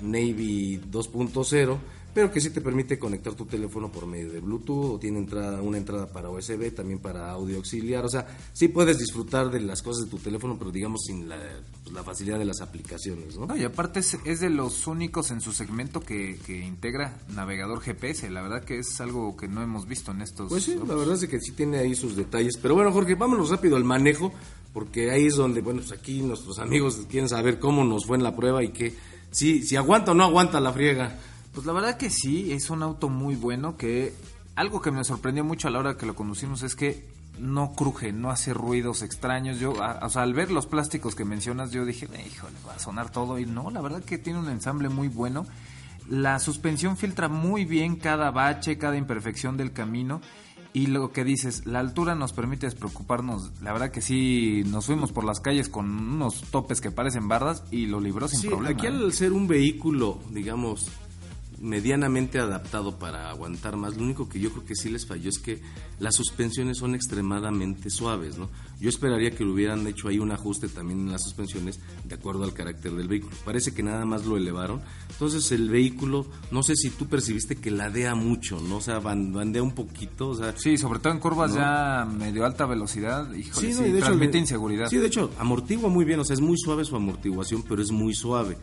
Navy 0.00 0.80
2.0, 0.90 1.78
pero 2.14 2.30
que 2.30 2.40
sí 2.40 2.50
te 2.50 2.60
permite 2.60 2.98
conectar 2.98 3.34
tu 3.34 3.46
teléfono 3.46 3.90
por 3.90 4.06
medio 4.06 4.30
de 4.30 4.40
Bluetooth 4.40 4.94
o 4.94 4.98
tiene 4.98 5.18
entrada, 5.18 5.62
una 5.62 5.78
entrada 5.78 6.06
para 6.06 6.30
USB, 6.30 6.74
también 6.74 6.98
para 6.98 7.30
audio 7.30 7.56
auxiliar. 7.56 8.04
O 8.04 8.08
sea, 8.08 8.26
sí 8.52 8.68
puedes 8.68 8.98
disfrutar 8.98 9.50
de 9.50 9.60
las 9.60 9.82
cosas 9.82 10.04
de 10.04 10.10
tu 10.10 10.18
teléfono, 10.18 10.58
pero 10.58 10.70
digamos 10.70 11.02
sin 11.06 11.28
la, 11.28 11.38
pues, 11.82 11.94
la 11.94 12.02
facilidad 12.02 12.38
de 12.38 12.44
las 12.44 12.60
aplicaciones, 12.60 13.36
¿no? 13.36 13.46
No, 13.46 13.56
y 13.56 13.64
aparte 13.64 14.00
es, 14.00 14.18
es 14.24 14.40
de 14.40 14.50
los 14.50 14.86
únicos 14.86 15.30
en 15.30 15.40
su 15.40 15.52
segmento 15.52 16.00
que, 16.00 16.38
que 16.44 16.58
integra 16.58 17.16
navegador 17.34 17.80
GPS. 17.80 18.30
La 18.30 18.42
verdad 18.42 18.64
que 18.64 18.78
es 18.78 19.00
algo 19.00 19.36
que 19.36 19.48
no 19.48 19.62
hemos 19.62 19.86
visto 19.86 20.10
en 20.10 20.22
estos. 20.22 20.48
Pues 20.48 20.64
sí, 20.64 20.76
la 20.86 20.94
verdad 20.94 21.14
es 21.14 21.28
que 21.28 21.40
sí 21.40 21.52
tiene 21.52 21.78
ahí 21.78 21.94
sus 21.94 22.16
detalles. 22.16 22.56
Pero 22.60 22.74
bueno, 22.74 22.92
Jorge, 22.92 23.14
vámonos 23.14 23.50
rápido 23.50 23.76
al 23.76 23.84
manejo, 23.84 24.32
porque 24.72 25.10
ahí 25.10 25.26
es 25.26 25.36
donde, 25.36 25.60
bueno, 25.60 25.80
pues 25.80 25.92
aquí 25.92 26.22
nuestros 26.22 26.58
amigos 26.58 27.00
quieren 27.08 27.28
saber 27.28 27.58
cómo 27.58 27.84
nos 27.84 28.06
fue 28.06 28.16
en 28.16 28.22
la 28.22 28.36
prueba 28.36 28.62
y 28.62 28.68
que, 28.68 28.94
si, 29.30 29.62
si 29.62 29.76
aguanta 29.76 30.12
o 30.12 30.14
no 30.14 30.24
aguanta 30.24 30.60
la 30.60 30.72
friega. 30.72 31.18
Pues 31.54 31.66
la 31.66 31.72
verdad 31.72 31.96
que 31.98 32.10
sí, 32.10 32.52
es 32.52 32.70
un 32.70 32.82
auto 32.82 33.08
muy 33.08 33.34
bueno 33.36 33.76
que 33.76 34.14
algo 34.56 34.80
que 34.80 34.90
me 34.90 35.04
sorprendió 35.04 35.44
mucho 35.44 35.68
a 35.68 35.70
la 35.70 35.78
hora 35.80 35.96
que 35.96 36.06
lo 36.06 36.14
conducimos 36.14 36.62
es 36.62 36.74
que 36.74 37.04
no 37.38 37.72
cruje, 37.72 38.12
no 38.12 38.30
hace 38.30 38.54
ruidos 38.54 39.02
extraños. 39.02 39.58
Yo, 39.58 39.82
a- 39.82 40.00
o 40.04 40.08
sea, 40.10 40.22
al 40.22 40.34
ver 40.34 40.50
los 40.50 40.66
plásticos 40.66 41.14
que 41.14 41.24
mencionas, 41.24 41.70
yo 41.72 41.84
dije, 41.84 42.06
"Eh, 42.12 42.26
híjole, 42.30 42.54
va 42.66 42.74
a 42.74 42.78
sonar 42.78 43.10
todo 43.10 43.38
y 43.38 43.46
no, 43.46 43.70
la 43.70 43.80
verdad 43.80 44.02
que 44.02 44.18
tiene 44.18 44.38
un 44.38 44.48
ensamble 44.48 44.88
muy 44.88 45.08
bueno. 45.08 45.46
La 46.08 46.38
suspensión 46.38 46.96
filtra 46.96 47.28
muy 47.28 47.64
bien 47.64 47.96
cada 47.96 48.30
bache, 48.30 48.76
cada 48.78 48.96
imperfección 48.96 49.56
del 49.56 49.72
camino. 49.72 50.20
Y 50.74 50.86
lo 50.86 51.12
que 51.12 51.22
dices, 51.22 51.66
la 51.66 51.80
altura 51.80 52.14
nos 52.14 52.32
permite 52.32 52.64
despreocuparnos. 52.66 53.52
La 53.60 53.72
verdad 53.74 53.90
que 53.90 54.00
sí, 54.00 54.62
nos 54.66 54.86
fuimos 54.86 55.12
por 55.12 55.22
las 55.24 55.38
calles 55.40 55.68
con 55.68 55.86
unos 55.90 56.42
topes 56.50 56.80
que 56.80 56.90
parecen 56.90 57.28
bardas 57.28 57.62
y 57.70 57.86
lo 57.86 58.00
libró 58.00 58.26
sin 58.26 58.40
Sí, 58.40 58.48
problema. 58.48 58.70
aquí 58.78 58.86
¿eh? 58.86 58.90
al 58.90 59.12
ser 59.12 59.32
un 59.32 59.46
vehículo, 59.46 60.18
digamos, 60.30 60.88
medianamente 61.62 62.38
adaptado 62.38 62.98
para 62.98 63.30
aguantar 63.30 63.76
más, 63.76 63.96
lo 63.96 64.02
único 64.02 64.28
que 64.28 64.40
yo 64.40 64.50
creo 64.50 64.64
que 64.64 64.74
sí 64.74 64.90
les 64.90 65.06
falló 65.06 65.30
es 65.30 65.38
que 65.38 65.62
las 66.00 66.14
suspensiones 66.16 66.78
son 66.78 66.94
extremadamente 66.94 67.88
suaves, 67.88 68.36
¿no? 68.36 68.50
Yo 68.80 68.88
esperaría 68.88 69.30
que 69.30 69.44
le 69.44 69.52
hubieran 69.52 69.86
hecho 69.86 70.08
ahí 70.08 70.18
un 70.18 70.32
ajuste 70.32 70.68
también 70.68 70.98
en 71.00 71.12
las 71.12 71.22
suspensiones 71.22 71.78
de 72.04 72.14
acuerdo 72.16 72.42
al 72.42 72.52
carácter 72.52 72.92
del 72.92 73.06
vehículo. 73.06 73.36
Parece 73.44 73.72
que 73.72 73.84
nada 73.84 74.04
más 74.04 74.26
lo 74.26 74.36
elevaron. 74.36 74.80
Entonces 75.10 75.52
el 75.52 75.70
vehículo, 75.70 76.26
no 76.50 76.64
sé 76.64 76.74
si 76.74 76.90
tú 76.90 77.06
percibiste 77.06 77.54
que 77.54 77.70
ladea 77.70 78.16
mucho, 78.16 78.60
¿no? 78.60 78.78
O 78.78 78.80
sea, 78.80 78.98
ban- 79.00 79.32
bandea 79.32 79.62
un 79.62 79.72
poquito, 79.74 80.30
o 80.30 80.34
sea, 80.34 80.52
Sí, 80.58 80.76
sobre 80.76 80.98
todo 80.98 81.12
en 81.12 81.20
curvas 81.20 81.52
No. 81.52 81.58
ya 81.58 82.04
medio 82.06 82.44
alta 82.44 82.66
velocidad, 82.66 83.32
híjole, 83.34 83.68
sí, 83.72 83.74
no, 83.78 83.82
de 83.82 83.90
hecho 83.90 84.06
transmite 84.06 84.32
le- 84.32 84.38
inseguridad. 84.40 84.88
Sí, 84.88 84.96
de 84.98 85.06
hecho, 85.06 85.30
amortigua 85.38 85.88
muy 85.88 86.04
bien, 86.04 86.18
o 86.18 86.24
sea, 86.24 86.34
es 86.34 86.40
muy 86.40 86.58
suave 86.58 86.84
su 86.84 86.96
amortiguación, 86.96 87.62
pero 87.68 87.80
es 87.82 87.92
muy 87.92 88.14
suave. 88.14 88.58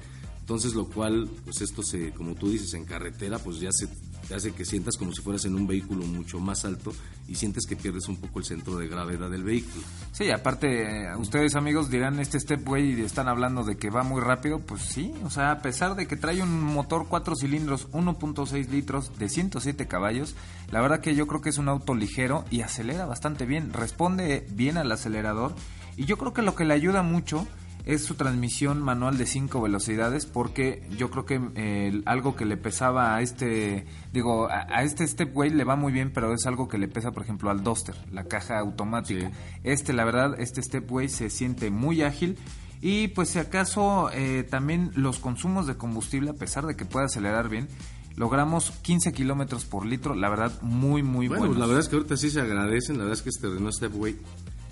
Entonces, 0.50 0.74
lo 0.74 0.86
cual, 0.86 1.30
pues 1.46 1.62
esto 1.62 1.84
se, 1.84 2.10
como 2.10 2.34
tú 2.34 2.50
dices, 2.50 2.74
en 2.74 2.84
carretera, 2.84 3.38
pues 3.38 3.60
ya 3.60 3.72
se 3.72 3.88
hace 4.34 4.52
que 4.52 4.66
sientas 4.66 4.98
como 4.98 5.12
si 5.14 5.22
fueras 5.22 5.46
en 5.46 5.54
un 5.54 5.68
vehículo 5.68 6.04
mucho 6.08 6.40
más 6.40 6.66
alto 6.66 6.92
y 7.28 7.36
sientes 7.36 7.68
que 7.68 7.76
pierdes 7.76 8.08
un 8.08 8.18
poco 8.18 8.40
el 8.40 8.46
centro 8.46 8.76
de 8.76 8.88
gravedad 8.88 9.30
del 9.30 9.44
vehículo. 9.44 9.84
Sí, 10.12 10.32
aparte, 10.32 11.04
eh, 11.04 11.16
ustedes 11.18 11.54
amigos 11.54 11.92
dirán, 11.92 12.20
este 12.20 12.40
Stepway 12.40 13.00
están 13.00 13.28
hablando 13.28 13.64
de 13.64 13.78
que 13.78 13.92
va 13.92 14.02
muy 14.02 14.22
rápido, 14.22 14.58
pues 14.58 14.82
sí, 14.82 15.14
o 15.24 15.30
sea, 15.30 15.52
a 15.52 15.62
pesar 15.62 15.96
de 15.96 16.08
que 16.08 16.18
trae 16.18 16.42
un 16.42 16.64
motor 16.64 17.06
4 17.08 17.36
cilindros 17.36 17.88
1.6 17.92 18.70
litros 18.70 19.20
de 19.20 19.30
107 19.30 19.88
caballos, 19.88 20.34
la 20.72 20.82
verdad 20.82 21.00
que 21.00 21.14
yo 21.14 21.28
creo 21.28 21.42
que 21.42 21.50
es 21.50 21.60
un 21.60 21.70
auto 21.70 21.94
ligero 21.94 22.44
y 22.50 22.62
acelera 22.62 23.06
bastante 23.06 23.46
bien, 23.46 23.72
responde 23.72 24.48
bien 24.50 24.78
al 24.78 24.92
acelerador 24.92 25.54
y 25.96 26.06
yo 26.06 26.18
creo 26.18 26.34
que 26.34 26.42
lo 26.42 26.56
que 26.56 26.66
le 26.66 26.74
ayuda 26.74 27.04
mucho 27.04 27.46
es 27.94 28.04
su 28.04 28.16
transmisión 28.16 28.82
manual 28.82 29.18
de 29.18 29.26
5 29.26 29.62
velocidades 29.62 30.26
porque 30.26 30.88
yo 30.98 31.10
creo 31.10 31.26
que 31.26 31.42
eh, 31.56 32.02
algo 32.06 32.36
que 32.36 32.46
le 32.46 32.56
pesaba 32.58 33.16
a 33.16 33.22
este 33.22 33.86
digo 34.14 34.48
a, 34.50 34.68
a, 34.70 34.84
este 34.84 35.08
Stepway 35.08 35.50
le 35.50 35.64
va 35.64 35.76
muy 35.76 35.92
bien 35.92 36.12
pero 36.14 36.34
es 36.34 36.46
algo 36.46 36.68
que 36.68 36.78
le 36.78 36.88
pesa 36.88 37.12
por 37.12 37.24
ejemplo 37.24 37.50
al 37.50 37.64
Duster 37.64 37.96
la 38.12 38.26
caja 38.26 38.60
automática 38.60 39.30
Sí. 39.30 39.36
este 39.64 39.94
la 39.94 40.06
verdad 40.06 40.40
este 40.40 40.62
Stepway 40.62 41.10
se 41.10 41.30
siente 41.30 41.72
muy 41.72 42.02
ágil 42.04 42.38
y 42.82 43.10
pues 43.10 43.30
si 43.30 43.40
acaso 43.40 44.10
eh, 44.14 44.44
también 44.50 44.92
los 44.96 45.20
consumos 45.20 45.66
de 45.68 45.76
combustible 45.76 46.30
a 46.30 46.34
pesar 46.34 46.66
de 46.66 46.76
que 46.76 46.86
puede 46.86 47.06
acelerar 47.08 47.50
bien 47.50 47.68
logramos 48.16 48.72
15 48.84 49.14
kilómetros 49.14 49.66
por 49.66 49.86
litro 49.86 50.14
la 50.16 50.30
verdad 50.30 50.52
muy 50.62 51.02
muy 51.04 51.28
Bueno, 51.28 51.42
buenos. 51.42 51.58
la 51.58 51.66
verdad 51.66 51.82
es 51.82 51.90
que 51.90 51.96
ahorita 51.96 52.18
sí 52.18 52.30
se 52.30 52.42
agradecen, 52.42 52.98
la 52.98 53.06
verdad 53.06 53.18
es 53.18 53.24
que 53.24 53.30
este 53.30 53.48
Renault 53.48 53.74
Stepway 53.74 54.18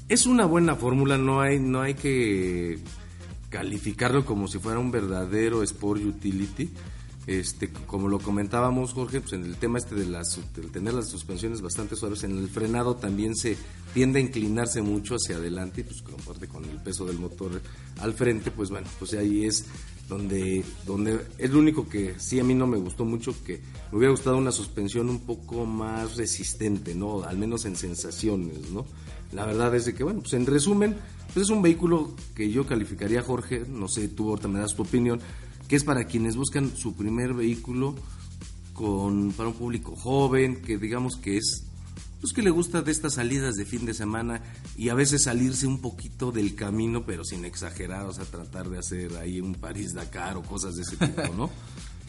es 0.09 0.25
una 0.25 0.45
buena 0.45 0.75
fórmula, 0.75 1.17
no 1.17 1.41
hay, 1.41 1.59
no 1.59 1.81
hay 1.81 1.93
que 1.93 2.79
calificarlo 3.49 4.25
como 4.25 4.47
si 4.47 4.59
fuera 4.59 4.79
un 4.79 4.91
verdadero 4.91 5.63
Sport 5.63 6.01
Utility. 6.03 6.69
Este, 7.27 7.69
como 7.69 8.07
lo 8.07 8.19
comentábamos, 8.19 8.93
Jorge, 8.93 9.19
pues 9.19 9.33
en 9.33 9.43
el 9.43 9.57
tema 9.57 9.79
este 9.79 9.95
de 9.95 10.05
las, 10.05 10.39
del 10.55 10.71
tener 10.71 10.93
las 10.93 11.09
suspensiones 11.09 11.59
bastante 11.59 11.97
suaves, 11.97 12.23
en 12.23 12.37
el 12.37 12.47
frenado 12.47 12.95
también 12.95 13.35
se 13.35 13.57
tiende 13.93 14.19
a 14.19 14.21
inclinarse 14.21 14.81
mucho 14.81 15.15
hacia 15.15 15.35
adelante, 15.35 15.81
y 15.81 15.83
pues 15.83 16.01
con, 16.01 16.13
aparte 16.15 16.47
con 16.47 16.63
el 16.63 16.77
peso 16.81 17.05
del 17.05 17.19
motor 17.19 17.61
al 17.99 18.13
frente, 18.13 18.49
pues 18.49 18.69
bueno, 18.69 18.87
pues 18.97 19.13
ahí 19.13 19.43
es 19.43 19.65
donde, 20.07 20.63
donde 20.85 21.19
es 21.37 21.49
lo 21.49 21.59
único 21.59 21.89
que 21.89 22.15
sí 22.17 22.39
a 22.39 22.45
mí 22.45 22.55
no 22.55 22.65
me 22.65 22.77
gustó 22.77 23.03
mucho, 23.03 23.35
que 23.43 23.59
me 23.91 23.97
hubiera 23.97 24.11
gustado 24.11 24.37
una 24.37 24.53
suspensión 24.53 25.09
un 25.09 25.19
poco 25.19 25.65
más 25.65 26.15
resistente, 26.15 26.95
¿no? 26.95 27.23
Al 27.23 27.37
menos 27.37 27.65
en 27.65 27.75
sensaciones, 27.75 28.69
¿no? 28.71 28.85
La 29.31 29.45
verdad 29.45 29.75
es 29.75 29.85
de 29.85 29.93
que, 29.93 30.03
bueno, 30.03 30.21
pues 30.21 30.33
en 30.33 30.45
resumen, 30.45 30.95
pues 31.33 31.45
es 31.45 31.49
un 31.49 31.61
vehículo 31.61 32.15
que 32.35 32.49
yo 32.49 32.65
calificaría, 32.65 33.21
Jorge, 33.21 33.65
no 33.67 33.87
sé, 33.87 34.07
tú 34.07 34.29
ahorita 34.29 34.47
me 34.47 34.59
das 34.59 34.75
tu 34.75 34.83
opinión, 34.83 35.19
que 35.67 35.75
es 35.75 35.83
para 35.83 36.05
quienes 36.05 36.35
buscan 36.35 36.75
su 36.75 36.95
primer 36.95 37.33
vehículo 37.33 37.95
con, 38.73 39.33
para 39.33 39.49
un 39.49 39.55
público 39.55 39.95
joven, 39.95 40.61
que 40.61 40.77
digamos 40.77 41.17
que 41.17 41.37
es 41.37 41.63
pues 42.21 42.33
que 42.33 42.41
le 42.41 42.49
gusta 42.49 42.81
de 42.81 42.91
estas 42.91 43.15
salidas 43.15 43.55
de 43.55 43.65
fin 43.65 43.85
de 43.85 43.93
semana 43.93 44.41
y 44.75 44.89
a 44.89 44.95
veces 44.95 45.23
salirse 45.23 45.67
un 45.67 45.81
poquito 45.81 46.31
del 46.31 46.55
camino, 46.55 47.05
pero 47.05 47.23
sin 47.23 47.45
exagerar, 47.45 48.05
o 48.07 48.13
sea, 48.13 48.25
tratar 48.25 48.69
de 48.69 48.79
hacer 48.79 49.15
ahí 49.17 49.39
un 49.39 49.53
París-Dakar 49.53 50.37
o 50.37 50.41
cosas 50.41 50.75
de 50.75 50.81
ese 50.81 50.97
tipo, 50.97 51.33
¿no? 51.35 51.49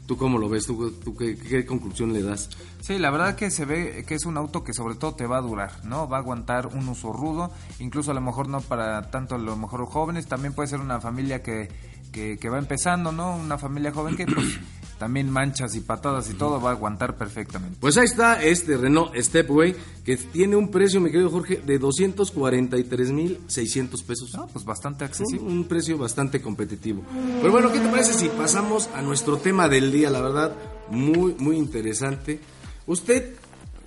¿Tú 0.08 0.16
cómo 0.16 0.38
lo 0.38 0.48
ves? 0.48 0.64
¿Tú, 0.64 1.14
qué 1.18 1.66
conclusión 1.66 2.14
le 2.14 2.22
das? 2.22 2.48
Sí, 2.80 2.98
la 2.98 3.10
verdad 3.10 3.36
que 3.36 3.50
se 3.50 3.66
ve 3.66 4.06
que 4.08 4.14
es 4.14 4.24
un 4.24 4.38
auto 4.38 4.64
que 4.64 4.72
sobre 4.72 4.94
todo 4.94 5.14
te 5.14 5.26
va 5.26 5.36
a 5.36 5.42
durar, 5.42 5.84
¿no? 5.84 6.08
Va 6.08 6.16
a 6.16 6.20
aguantar 6.20 6.68
un 6.68 6.88
uso 6.88 7.12
rudo, 7.12 7.50
incluso 7.78 8.12
a 8.12 8.14
lo 8.14 8.22
mejor 8.22 8.48
no 8.48 8.62
para 8.62 9.10
tanto 9.10 9.34
a 9.34 9.38
lo 9.38 9.54
mejor 9.54 9.84
jóvenes, 9.84 10.26
también 10.26 10.54
puede 10.54 10.66
ser 10.66 10.80
una 10.80 10.98
familia 10.98 11.42
que, 11.42 11.68
que, 12.10 12.38
que 12.38 12.48
va 12.48 12.58
empezando, 12.58 13.12
¿no? 13.12 13.36
Una 13.36 13.58
familia 13.58 13.92
joven 13.92 14.16
que 14.16 14.24
pues 14.24 14.58
también 14.98 15.30
manchas 15.30 15.74
y 15.76 15.80
patadas 15.80 16.28
y 16.30 16.34
todo 16.34 16.60
va 16.60 16.70
a 16.70 16.72
aguantar 16.72 17.16
perfectamente. 17.16 17.76
Pues 17.80 17.96
ahí 17.96 18.06
está 18.06 18.42
este 18.42 18.76
Renault 18.76 19.14
Stepway 19.16 19.74
que 20.04 20.16
tiene 20.16 20.56
un 20.56 20.70
precio, 20.70 21.00
mi 21.00 21.10
querido 21.10 21.30
Jorge, 21.30 21.62
de 21.64 21.80
243.600 21.80 24.04
pesos. 24.04 24.34
No, 24.34 24.46
pues 24.48 24.64
bastante 24.64 25.04
Un, 25.04 25.10
accesible. 25.10 25.46
un 25.46 25.64
precio 25.64 25.98
bastante 25.98 26.40
competitivo. 26.40 27.02
Pero 27.40 27.52
bueno, 27.52 27.72
¿qué 27.72 27.80
te 27.80 27.88
parece 27.88 28.12
si 28.14 28.28
pasamos 28.28 28.88
a 28.94 29.02
nuestro 29.02 29.38
tema 29.38 29.68
del 29.68 29.92
día? 29.92 30.10
La 30.10 30.20
verdad, 30.20 30.54
muy, 30.90 31.34
muy 31.38 31.56
interesante. 31.56 32.40
Usted 32.86 33.34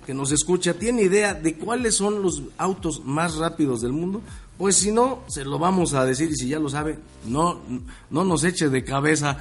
que 0.06 0.14
nos 0.14 0.32
escucha, 0.32 0.74
¿tiene 0.74 1.02
idea 1.02 1.34
de 1.34 1.56
cuáles 1.56 1.94
son 1.94 2.22
los 2.22 2.42
autos 2.58 3.04
más 3.04 3.36
rápidos 3.36 3.80
del 3.82 3.92
mundo? 3.92 4.20
Pues 4.58 4.76
si 4.76 4.92
no, 4.92 5.20
se 5.28 5.44
lo 5.44 5.58
vamos 5.58 5.94
a 5.94 6.04
decir 6.04 6.30
y 6.30 6.36
si 6.36 6.48
ya 6.48 6.58
lo 6.58 6.68
sabe, 6.68 6.98
no, 7.26 7.60
no 8.10 8.24
nos 8.24 8.44
eche 8.44 8.68
de 8.68 8.84
cabeza. 8.84 9.38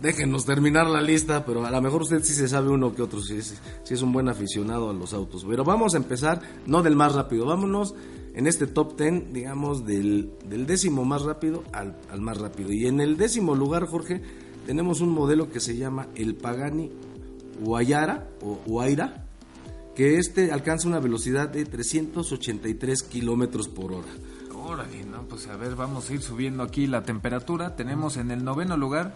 Déjenos 0.00 0.46
terminar 0.46 0.88
la 0.88 1.02
lista, 1.02 1.44
pero 1.44 1.64
a 1.66 1.70
lo 1.70 1.82
mejor 1.82 2.02
usted 2.02 2.22
sí 2.22 2.32
se 2.32 2.48
sabe 2.48 2.70
uno 2.70 2.94
que 2.94 3.02
otro, 3.02 3.20
si 3.20 3.36
es, 3.36 4.02
un 4.02 4.12
buen 4.12 4.30
aficionado 4.30 4.88
a 4.88 4.94
los 4.94 5.12
autos. 5.12 5.44
Pero 5.46 5.62
vamos 5.62 5.92
a 5.92 5.98
empezar, 5.98 6.40
no 6.66 6.82
del 6.82 6.96
más 6.96 7.14
rápido, 7.14 7.44
vámonos 7.44 7.94
en 8.32 8.46
este 8.46 8.66
top 8.66 8.98
10, 8.98 9.32
digamos, 9.34 9.84
del, 9.84 10.30
décimo 10.48 11.04
más 11.04 11.22
rápido 11.22 11.64
al, 11.72 11.94
más 12.18 12.38
rápido. 12.38 12.72
Y 12.72 12.86
en 12.86 13.02
el 13.02 13.18
décimo 13.18 13.54
lugar, 13.54 13.86
Jorge, 13.86 14.22
tenemos 14.64 15.02
un 15.02 15.10
modelo 15.10 15.50
que 15.50 15.60
se 15.60 15.76
llama 15.76 16.08
el 16.14 16.34
Pagani 16.34 16.90
Huayara 17.62 18.26
o 18.40 18.58
Huayra, 18.66 19.26
que 19.94 20.16
este 20.16 20.50
alcanza 20.50 20.88
una 20.88 21.00
velocidad 21.00 21.50
de 21.50 21.66
383 21.66 23.02
kilómetros 23.02 23.68
por 23.68 23.92
hora. 23.92 24.08
Órale, 24.54 25.04
no, 25.04 25.24
pues 25.24 25.46
a 25.48 25.56
ver, 25.56 25.74
vamos 25.74 26.08
a 26.08 26.14
ir 26.14 26.22
subiendo 26.22 26.62
aquí 26.62 26.86
la 26.86 27.02
temperatura. 27.02 27.76
Tenemos 27.76 28.16
en 28.16 28.30
el 28.30 28.44
noveno 28.44 28.78
lugar 28.78 29.12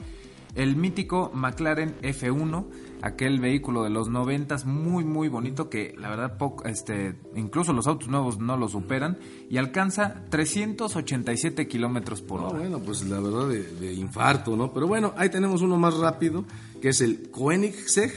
el 0.55 0.77
mítico 0.77 1.31
McLaren 1.35 1.97
F1, 2.03 2.67
aquel 3.03 3.41
vehículo 3.41 3.83
de 3.83 3.91
los 3.91 4.09
noventas 4.09 4.65
muy 4.65 5.05
muy 5.05 5.29
bonito 5.29 5.69
que 5.69 5.95
la 5.99 6.09
verdad 6.09 6.37
poco, 6.39 6.65
este, 6.65 7.17
incluso 7.35 7.73
los 7.73 7.87
autos 7.87 8.09
nuevos 8.09 8.39
no 8.39 8.57
lo 8.57 8.69
superan 8.69 9.19
y 9.51 9.57
alcanza 9.59 10.25
387 10.31 11.67
kilómetros 11.69 12.23
por 12.23 12.41
No, 12.41 12.47
hora. 12.49 12.59
bueno, 12.61 12.79
pues 12.81 13.05
la 13.09 13.21
verdad 13.21 13.49
de, 13.49 13.63
de 13.63 13.93
infarto, 13.95 14.57
¿no? 14.57 14.73
Pero 14.73 14.87
bueno, 14.87 15.13
ahí 15.17 15.29
tenemos 15.29 15.63
uno 15.63 15.77
más 15.77 15.95
rápido, 15.97 16.45
que 16.81 16.91
es 16.91 17.01
el 17.01 17.31
Koenigsegg 17.31 18.13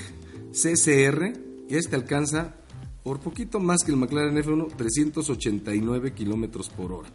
CCR, 0.52 1.34
y 1.70 1.76
este 1.76 1.96
alcanza 1.96 2.56
por 3.04 3.20
poquito 3.20 3.60
más 3.60 3.84
que 3.84 3.92
el 3.92 3.98
McLaren 3.98 4.36
F1, 4.38 4.76
389 4.76 6.14
kilómetros 6.14 6.70
por 6.70 6.92
hora. 6.92 7.10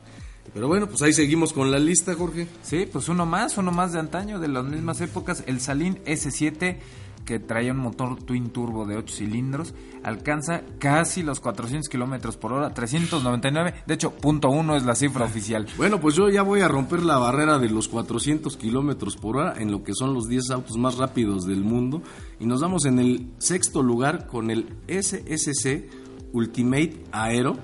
Pero 0.53 0.69
bueno, 0.69 0.87
pues 0.87 1.01
ahí 1.03 1.13
seguimos 1.13 1.53
con 1.53 1.71
la 1.71 1.79
lista, 1.79 2.15
Jorge. 2.15 2.47
Sí, 2.63 2.87
pues 2.91 3.09
uno 3.09 3.27
más, 3.27 3.57
uno 3.59 3.73
más 3.73 3.93
de 3.93 4.01
antaño, 4.01 4.39
de 4.39 4.49
las 4.49 4.65
mismas 4.65 5.01
épocas, 5.01 5.45
el 5.47 5.61
Salín 5.61 5.99
S7 6.05 6.79
que 7.25 7.39
traía 7.39 7.73
un 7.73 7.79
motor 7.79 8.23
twin 8.23 8.51
turbo 8.51 8.87
de 8.87 8.97
8 8.97 9.15
cilindros, 9.15 9.75
alcanza 10.03 10.63
casi 10.79 11.23
los 11.23 11.41
400 11.41 11.89
kilómetros 11.89 12.37
por 12.37 12.53
hora, 12.53 12.75
399, 12.75 13.75
de 13.87 13.95
hecho, 13.95 14.13
punto 14.13 14.49
uno 14.49 14.77
es 14.77 14.85
la 14.85 14.95
cifra 14.95 15.25
oficial. 15.25 15.67
Bueno, 15.77 16.01
pues 16.01 16.15
yo 16.15 16.29
ya 16.29 16.43
voy 16.43 16.61
a 16.61 16.69
romper 16.69 17.03
la 17.03 17.19
barrera 17.19 17.59
de 17.59 17.71
los 17.71 17.89
400 17.89 18.57
kilómetros 18.57 19.17
por 19.17 19.37
hora 19.37 19.55
en 19.59 19.71
lo 19.71 19.83
que 19.83 19.95
son 19.95 20.15
los 20.15 20.29
10 20.29 20.51
autos 20.51 20.77
más 20.77 20.97
rápidos 20.97 21.47
del 21.47 21.63
mundo. 21.63 22.03
Y 22.41 22.47
nos 22.47 22.61
vamos 22.61 22.85
en 22.87 22.99
el 22.99 23.33
sexto 23.39 23.83
lugar 23.83 24.27
con 24.27 24.51
el 24.51 24.77
SSC 24.89 25.89
Ultimate 26.33 27.05
Aero, 27.13 27.57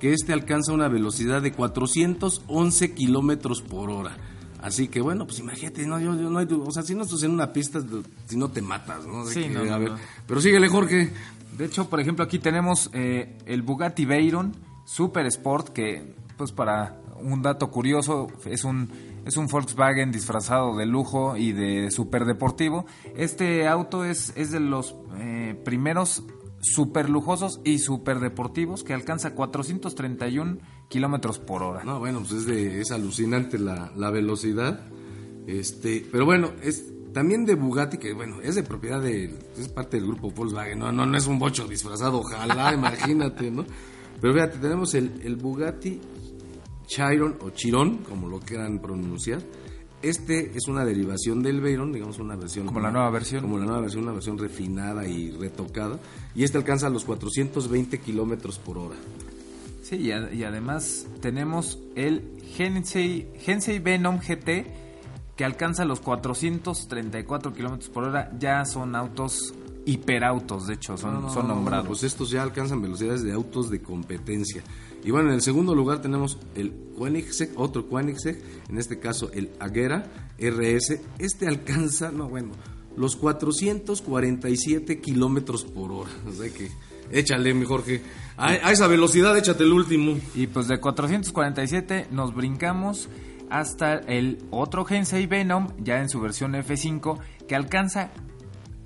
que 0.00 0.12
este 0.12 0.32
alcanza 0.32 0.72
una 0.72 0.88
velocidad 0.88 1.42
de 1.42 1.52
411 1.52 2.94
kilómetros 2.94 3.62
por 3.62 3.90
hora. 3.90 4.16
Así 4.62 4.88
que 4.88 5.00
bueno, 5.00 5.26
pues 5.26 5.38
imagínate, 5.38 5.86
no, 5.86 5.98
yo, 6.00 6.14
yo 6.16 6.28
no 6.28 6.38
hay, 6.38 6.46
o 6.50 6.70
sea, 6.70 6.82
si 6.82 6.94
no 6.94 7.04
estás 7.04 7.22
en 7.22 7.30
una 7.30 7.52
pista, 7.52 7.80
si 8.26 8.36
no 8.36 8.50
te 8.50 8.60
matas, 8.60 9.06
¿no? 9.06 9.24
De 9.24 9.32
Sí, 9.32 9.42
que, 9.44 9.50
no, 9.50 9.64
no, 9.64 9.74
a 9.74 9.78
ver. 9.78 9.90
no. 9.92 9.98
Pero 10.26 10.40
síguele, 10.40 10.68
Jorge. 10.68 11.12
De 11.56 11.64
hecho, 11.64 11.88
por 11.88 12.00
ejemplo, 12.00 12.24
aquí 12.24 12.38
tenemos 12.38 12.90
eh, 12.92 13.38
el 13.46 13.62
Bugatti 13.62 14.04
Veyron 14.04 14.54
Super 14.84 15.26
Sport, 15.26 15.70
que, 15.70 16.14
pues 16.36 16.52
para 16.52 17.00
un 17.22 17.42
dato 17.42 17.70
curioso, 17.70 18.28
es 18.46 18.64
un, 18.64 18.90
es 19.24 19.36
un 19.36 19.46
Volkswagen 19.46 20.10
disfrazado 20.10 20.76
de 20.76 20.86
lujo 20.86 21.36
y 21.36 21.52
de 21.52 21.90
super 21.90 22.24
deportivo. 22.24 22.86
Este 23.16 23.66
auto 23.68 24.04
es, 24.04 24.32
es 24.36 24.50
de 24.50 24.60
los 24.60 24.94
eh, 25.18 25.60
primeros 25.64 26.22
super 26.60 27.08
lujosos 27.08 27.60
y 27.64 27.78
super 27.78 28.20
deportivos 28.20 28.84
que 28.84 28.94
alcanza 28.94 29.34
431 29.34 30.58
kilómetros 30.88 31.38
por 31.38 31.62
hora. 31.62 31.84
No, 31.84 31.98
bueno, 31.98 32.20
pues 32.20 32.32
es, 32.32 32.46
de, 32.46 32.80
es 32.80 32.90
alucinante 32.90 33.58
la, 33.58 33.92
la 33.96 34.10
velocidad. 34.10 34.80
Este, 35.46 36.06
pero 36.10 36.24
bueno, 36.24 36.52
es 36.62 36.92
también 37.12 37.44
de 37.44 37.54
Bugatti, 37.54 37.98
que 37.98 38.12
bueno, 38.12 38.40
es 38.42 38.54
de 38.54 38.62
propiedad 38.62 39.00
de, 39.00 39.36
es 39.58 39.68
parte 39.68 39.96
del 39.96 40.06
grupo 40.06 40.30
Volkswagen, 40.30 40.78
no, 40.78 40.92
no, 40.92 41.06
no 41.06 41.16
es 41.16 41.26
un 41.26 41.38
bocho 41.38 41.66
disfrazado, 41.66 42.20
ojalá, 42.20 42.72
imagínate, 42.74 43.50
¿no? 43.50 43.64
Pero 44.20 44.34
fíjate, 44.34 44.58
tenemos 44.58 44.94
el, 44.94 45.20
el 45.24 45.36
Bugatti 45.36 46.00
Chiron 46.86 47.38
o 47.40 47.50
Chiron, 47.50 47.98
como 47.98 48.28
lo 48.28 48.38
quieran 48.40 48.80
pronunciar. 48.80 49.40
Este 50.02 50.52
es 50.56 50.66
una 50.66 50.84
derivación 50.84 51.42
del 51.42 51.60
Veyron, 51.60 51.92
digamos 51.92 52.18
una 52.18 52.34
versión 52.36 52.66
Como 52.66 52.80
la 52.80 52.90
nueva 52.90 53.10
versión. 53.10 53.42
como 53.42 53.58
la 53.58 53.66
nueva 53.66 53.82
versión, 53.82 54.04
una 54.04 54.12
versión 54.12 54.38
refinada 54.38 55.06
y 55.06 55.30
retocada. 55.32 55.98
Y 56.34 56.44
este 56.44 56.56
alcanza 56.58 56.88
los 56.88 57.04
420 57.04 57.98
kilómetros 58.00 58.58
por 58.58 58.78
hora. 58.78 58.96
Sí, 59.82 59.96
y, 59.96 60.12
a- 60.12 60.32
y 60.32 60.44
además 60.44 61.06
tenemos 61.20 61.78
el 61.96 62.22
Hensei, 62.58 63.28
Hensei 63.46 63.78
Venom 63.78 64.20
GT, 64.20 64.66
que 65.36 65.44
alcanza 65.44 65.84
los 65.84 66.00
434 66.00 67.52
kilómetros 67.52 67.90
por 67.90 68.04
hora. 68.04 68.30
Ya 68.38 68.64
son 68.64 68.94
autos 68.94 69.52
hiperautos, 69.86 70.66
de 70.66 70.74
hecho, 70.74 70.96
son, 70.96 71.22
No, 71.22 71.30
son 71.32 71.48
no, 71.48 71.54
nombrados. 71.56 71.86
Pues 71.88 72.02
estos 72.04 72.30
ya 72.30 72.42
alcanzan 72.42 72.80
velocidades 72.80 73.22
de 73.22 73.32
autos 73.32 73.68
de 73.70 73.80
competencia. 73.82 74.62
Y 75.04 75.10
bueno, 75.10 75.28
en 75.28 75.34
el 75.34 75.42
segundo 75.42 75.74
lugar 75.74 76.02
tenemos 76.02 76.38
el 76.54 76.72
Koenigsegg, 76.96 77.52
otro 77.56 77.88
Koenigsegg, 77.88 78.42
en 78.68 78.78
este 78.78 78.98
caso 78.98 79.30
el 79.32 79.50
Agera 79.58 80.04
RS. 80.38 81.00
Este 81.18 81.46
alcanza, 81.46 82.10
no 82.10 82.28
bueno, 82.28 82.52
los 82.96 83.16
447 83.16 85.00
kilómetros 85.00 85.64
por 85.64 85.92
hora. 85.92 86.10
O 86.28 86.32
sea 86.32 86.52
que, 86.52 86.70
échale, 87.10 87.54
mi 87.54 87.64
Jorge. 87.64 88.02
A, 88.36 88.48
a 88.48 88.72
esa 88.72 88.86
velocidad, 88.86 89.36
échate 89.38 89.64
el 89.64 89.72
último. 89.72 90.18
Y 90.34 90.48
pues 90.48 90.68
de 90.68 90.78
447 90.78 92.08
nos 92.10 92.34
brincamos 92.34 93.08
hasta 93.48 93.94
el 93.94 94.44
otro 94.50 94.86
Hensei 94.88 95.26
Venom, 95.26 95.68
ya 95.78 96.00
en 96.00 96.08
su 96.08 96.20
versión 96.20 96.52
F5, 96.52 97.18
que 97.48 97.56
alcanza 97.56 98.10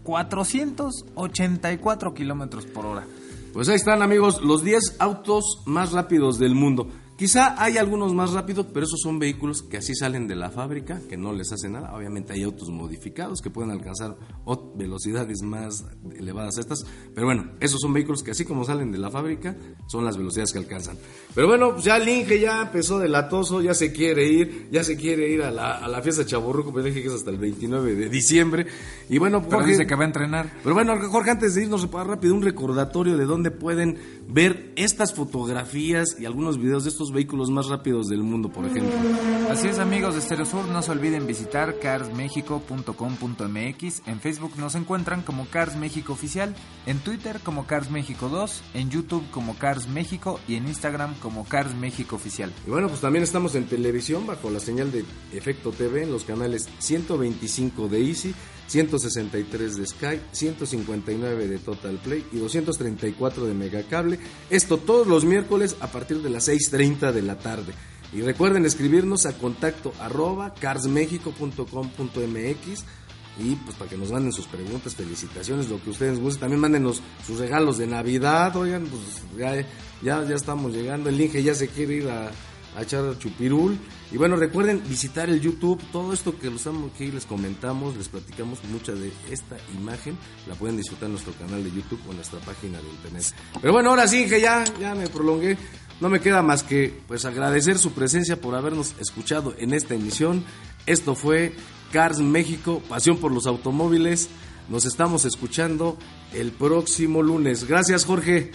484 0.04 2.14
kilómetros 2.14 2.66
por 2.66 2.86
hora. 2.86 3.04
Pues 3.54 3.68
ahí 3.68 3.76
están, 3.76 4.02
amigos, 4.02 4.42
los 4.42 4.64
10 4.64 4.96
autos 4.98 5.62
más 5.64 5.92
rápidos 5.92 6.40
del 6.40 6.56
mundo. 6.56 6.88
Quizá 7.24 7.54
hay 7.56 7.78
algunos 7.78 8.12
más 8.12 8.32
rápidos, 8.34 8.66
pero 8.70 8.84
esos 8.84 9.00
son 9.00 9.18
vehículos 9.18 9.62
que 9.62 9.78
así 9.78 9.94
salen 9.94 10.28
de 10.28 10.36
la 10.36 10.50
fábrica, 10.50 11.00
que 11.08 11.16
no 11.16 11.32
les 11.32 11.50
hace 11.52 11.70
nada. 11.70 11.94
Obviamente 11.96 12.34
hay 12.34 12.42
autos 12.42 12.68
modificados 12.68 13.40
que 13.40 13.48
pueden 13.48 13.70
alcanzar 13.70 14.14
velocidades 14.76 15.40
más 15.40 15.86
elevadas 16.18 16.58
a 16.58 16.60
estas. 16.60 16.84
Pero 17.14 17.26
bueno, 17.26 17.52
esos 17.60 17.80
son 17.80 17.94
vehículos 17.94 18.22
que 18.22 18.32
así 18.32 18.44
como 18.44 18.62
salen 18.66 18.92
de 18.92 18.98
la 18.98 19.10
fábrica, 19.10 19.56
son 19.86 20.04
las 20.04 20.18
velocidades 20.18 20.52
que 20.52 20.58
alcanzan. 20.58 20.98
Pero 21.34 21.46
bueno, 21.48 21.72
pues 21.72 21.84
ya 21.86 21.96
el 21.96 22.06
Inge 22.06 22.38
ya 22.40 22.60
empezó 22.60 22.98
de 22.98 23.08
latoso, 23.08 23.62
ya 23.62 23.72
se 23.72 23.90
quiere 23.90 24.28
ir, 24.30 24.68
ya 24.70 24.84
se 24.84 24.94
quiere 24.98 25.30
ir 25.30 25.40
a 25.44 25.50
la, 25.50 25.78
a 25.78 25.88
la 25.88 26.02
fiesta 26.02 26.24
de 26.24 26.28
Chaborruco, 26.28 26.74
pero 26.74 26.84
dije 26.84 27.00
que 27.00 27.08
es 27.08 27.14
hasta 27.14 27.30
el 27.30 27.38
29 27.38 27.94
de 27.94 28.10
diciembre. 28.10 28.66
Y 29.08 29.16
bueno, 29.16 29.40
Pero 29.42 29.56
Jorge- 29.60 29.70
dice 29.70 29.86
que 29.86 29.94
va 29.94 30.02
a 30.02 30.08
entrenar. 30.08 30.52
pero 30.62 30.74
bueno, 30.74 30.92
Jorge, 31.10 31.30
antes 31.30 31.54
de 31.54 31.62
irnos 31.62 31.86
para 31.86 32.04
rápido, 32.04 32.34
un 32.34 32.42
recordatorio 32.42 33.16
de 33.16 33.24
dónde 33.24 33.50
pueden 33.50 33.96
ver 34.28 34.72
estas 34.76 35.14
fotografías 35.14 36.16
y 36.18 36.24
algunos 36.24 36.58
videos 36.58 36.84
de 36.84 36.90
estos 36.90 37.12
vehículos 37.12 37.50
más 37.50 37.68
rápidos 37.68 38.08
del 38.08 38.22
mundo, 38.22 38.50
por 38.50 38.66
ejemplo. 38.66 38.94
Así 39.50 39.68
es 39.68 39.78
amigos 39.78 40.14
de 40.14 40.20
Stereo 40.20 40.46
Sur, 40.46 40.66
no 40.66 40.82
se 40.82 40.90
olviden 40.90 41.26
visitar 41.26 41.78
carsmexico.com.mx, 41.78 44.02
en 44.06 44.20
Facebook 44.20 44.52
nos 44.58 44.74
encuentran 44.74 45.22
como 45.22 45.46
Cars 45.46 45.76
México 45.76 46.12
Oficial, 46.12 46.54
en 46.86 46.98
Twitter 46.98 47.40
como 47.42 47.66
Cars 47.66 47.90
México 47.90 48.28
2, 48.28 48.62
en 48.74 48.90
YouTube 48.90 49.24
como 49.30 49.56
Cars 49.56 49.88
México 49.88 50.38
y 50.48 50.56
en 50.56 50.66
Instagram 50.66 51.14
como 51.20 51.44
Cars 51.44 51.74
México 51.74 52.16
Oficial. 52.16 52.52
Y 52.66 52.70
bueno, 52.70 52.88
pues 52.88 53.00
también 53.00 53.22
estamos 53.22 53.54
en 53.54 53.66
televisión 53.66 54.26
bajo 54.26 54.50
la 54.50 54.60
señal 54.60 54.90
de 54.90 55.04
Efecto 55.32 55.70
TV 55.70 56.02
en 56.02 56.10
los 56.10 56.24
canales 56.24 56.68
125 56.78 57.88
de 57.88 58.06
Easy, 58.06 58.34
163 58.68 59.76
de 59.76 59.86
Sky, 59.86 60.20
159 60.32 61.48
de 61.48 61.58
Total 61.58 61.96
Play 61.96 62.24
y 62.32 62.38
234 62.38 63.44
de 63.46 63.54
Megacable. 63.54 64.18
Esto 64.50 64.76
todos 64.78 65.06
los 65.06 65.24
miércoles 65.24 65.76
a 65.80 65.86
partir 65.88 66.20
de 66.22 66.30
las 66.30 66.48
6.30 66.48 67.12
de 67.12 67.22
la 67.22 67.38
tarde. 67.38 67.72
Y 68.12 68.22
recuerden 68.22 68.64
escribirnos 68.64 69.26
a 69.26 69.36
contacto 69.36 69.92
arroba 70.00 70.54
carsmexico.com.mx 70.54 72.84
y 73.36 73.56
pues 73.56 73.76
para 73.76 73.90
que 73.90 73.98
nos 73.98 74.12
manden 74.12 74.32
sus 74.32 74.46
preguntas, 74.46 74.94
felicitaciones, 74.94 75.68
lo 75.68 75.82
que 75.82 75.90
ustedes 75.90 76.20
gusten. 76.20 76.42
También 76.42 76.60
mándenos 76.60 77.02
sus 77.26 77.38
regalos 77.38 77.78
de 77.78 77.88
Navidad, 77.88 78.54
oigan, 78.56 78.86
pues 78.86 79.02
ya, 79.36 79.56
ya, 80.02 80.24
ya 80.24 80.36
estamos 80.36 80.72
llegando. 80.72 81.08
El 81.08 81.20
Inge 81.20 81.42
ya 81.42 81.52
se 81.54 81.66
quiere 81.68 81.94
ir 81.94 82.08
a, 82.08 82.30
a 82.76 82.82
echar 82.82 83.18
chupirul. 83.18 83.78
Y 84.12 84.16
bueno, 84.16 84.36
recuerden 84.36 84.82
visitar 84.88 85.28
el 85.28 85.40
YouTube. 85.40 85.80
Todo 85.92 86.12
esto 86.12 86.38
que, 86.38 86.50
los, 86.50 86.62
que 86.96 87.08
les 87.08 87.26
comentamos, 87.26 87.96
les 87.96 88.08
platicamos, 88.08 88.62
mucha 88.64 88.92
de 88.92 89.12
esta 89.30 89.56
imagen 89.74 90.16
la 90.48 90.54
pueden 90.54 90.76
disfrutar 90.76 91.06
en 91.06 91.12
nuestro 91.12 91.32
canal 91.34 91.62
de 91.62 91.70
YouTube 91.70 92.00
o 92.06 92.10
en 92.10 92.16
nuestra 92.16 92.40
página 92.40 92.78
de 92.78 92.88
internet. 92.88 93.24
Pero 93.60 93.72
bueno, 93.72 93.90
ahora 93.90 94.06
sí, 94.08 94.22
Inge, 94.22 94.40
ya, 94.40 94.64
ya 94.80 94.94
me 94.94 95.08
prolongué. 95.08 95.56
No 96.00 96.08
me 96.08 96.20
queda 96.20 96.42
más 96.42 96.62
que 96.62 97.00
pues 97.06 97.24
agradecer 97.24 97.78
su 97.78 97.92
presencia 97.92 98.40
por 98.40 98.54
habernos 98.54 98.94
escuchado 99.00 99.54
en 99.58 99.72
esta 99.72 99.94
emisión. 99.94 100.44
Esto 100.86 101.14
fue 101.14 101.54
Cars 101.92 102.18
México, 102.18 102.82
pasión 102.88 103.18
por 103.18 103.32
los 103.32 103.46
automóviles. 103.46 104.28
Nos 104.68 104.86
estamos 104.86 105.24
escuchando 105.24 105.96
el 106.32 106.50
próximo 106.50 107.22
lunes. 107.22 107.64
Gracias, 107.68 108.04
Jorge. 108.04 108.50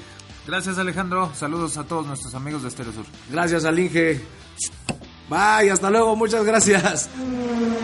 Gracias 0.47 0.77
Alejandro, 0.77 1.31
saludos 1.35 1.77
a 1.77 1.83
todos 1.83 2.05
nuestros 2.07 2.33
amigos 2.33 2.63
de 2.63 2.71
Stereo 2.71 2.93
Sur. 2.93 3.05
Gracias 3.29 3.65
al 3.65 3.77
Inge. 3.77 4.21
Bye, 5.29 5.69
hasta 5.71 5.89
luego, 5.89 6.15
muchas 6.15 6.43
gracias. 6.43 7.09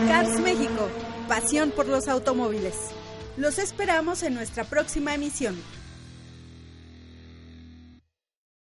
Cars 0.08 0.40
México, 0.40 0.88
pasión 1.28 1.70
por 1.70 1.86
los 1.86 2.08
automóviles. 2.08 2.74
Los 3.36 3.58
esperamos 3.58 4.22
en 4.22 4.34
nuestra 4.34 4.64
próxima 4.64 5.14
emisión. 5.14 5.56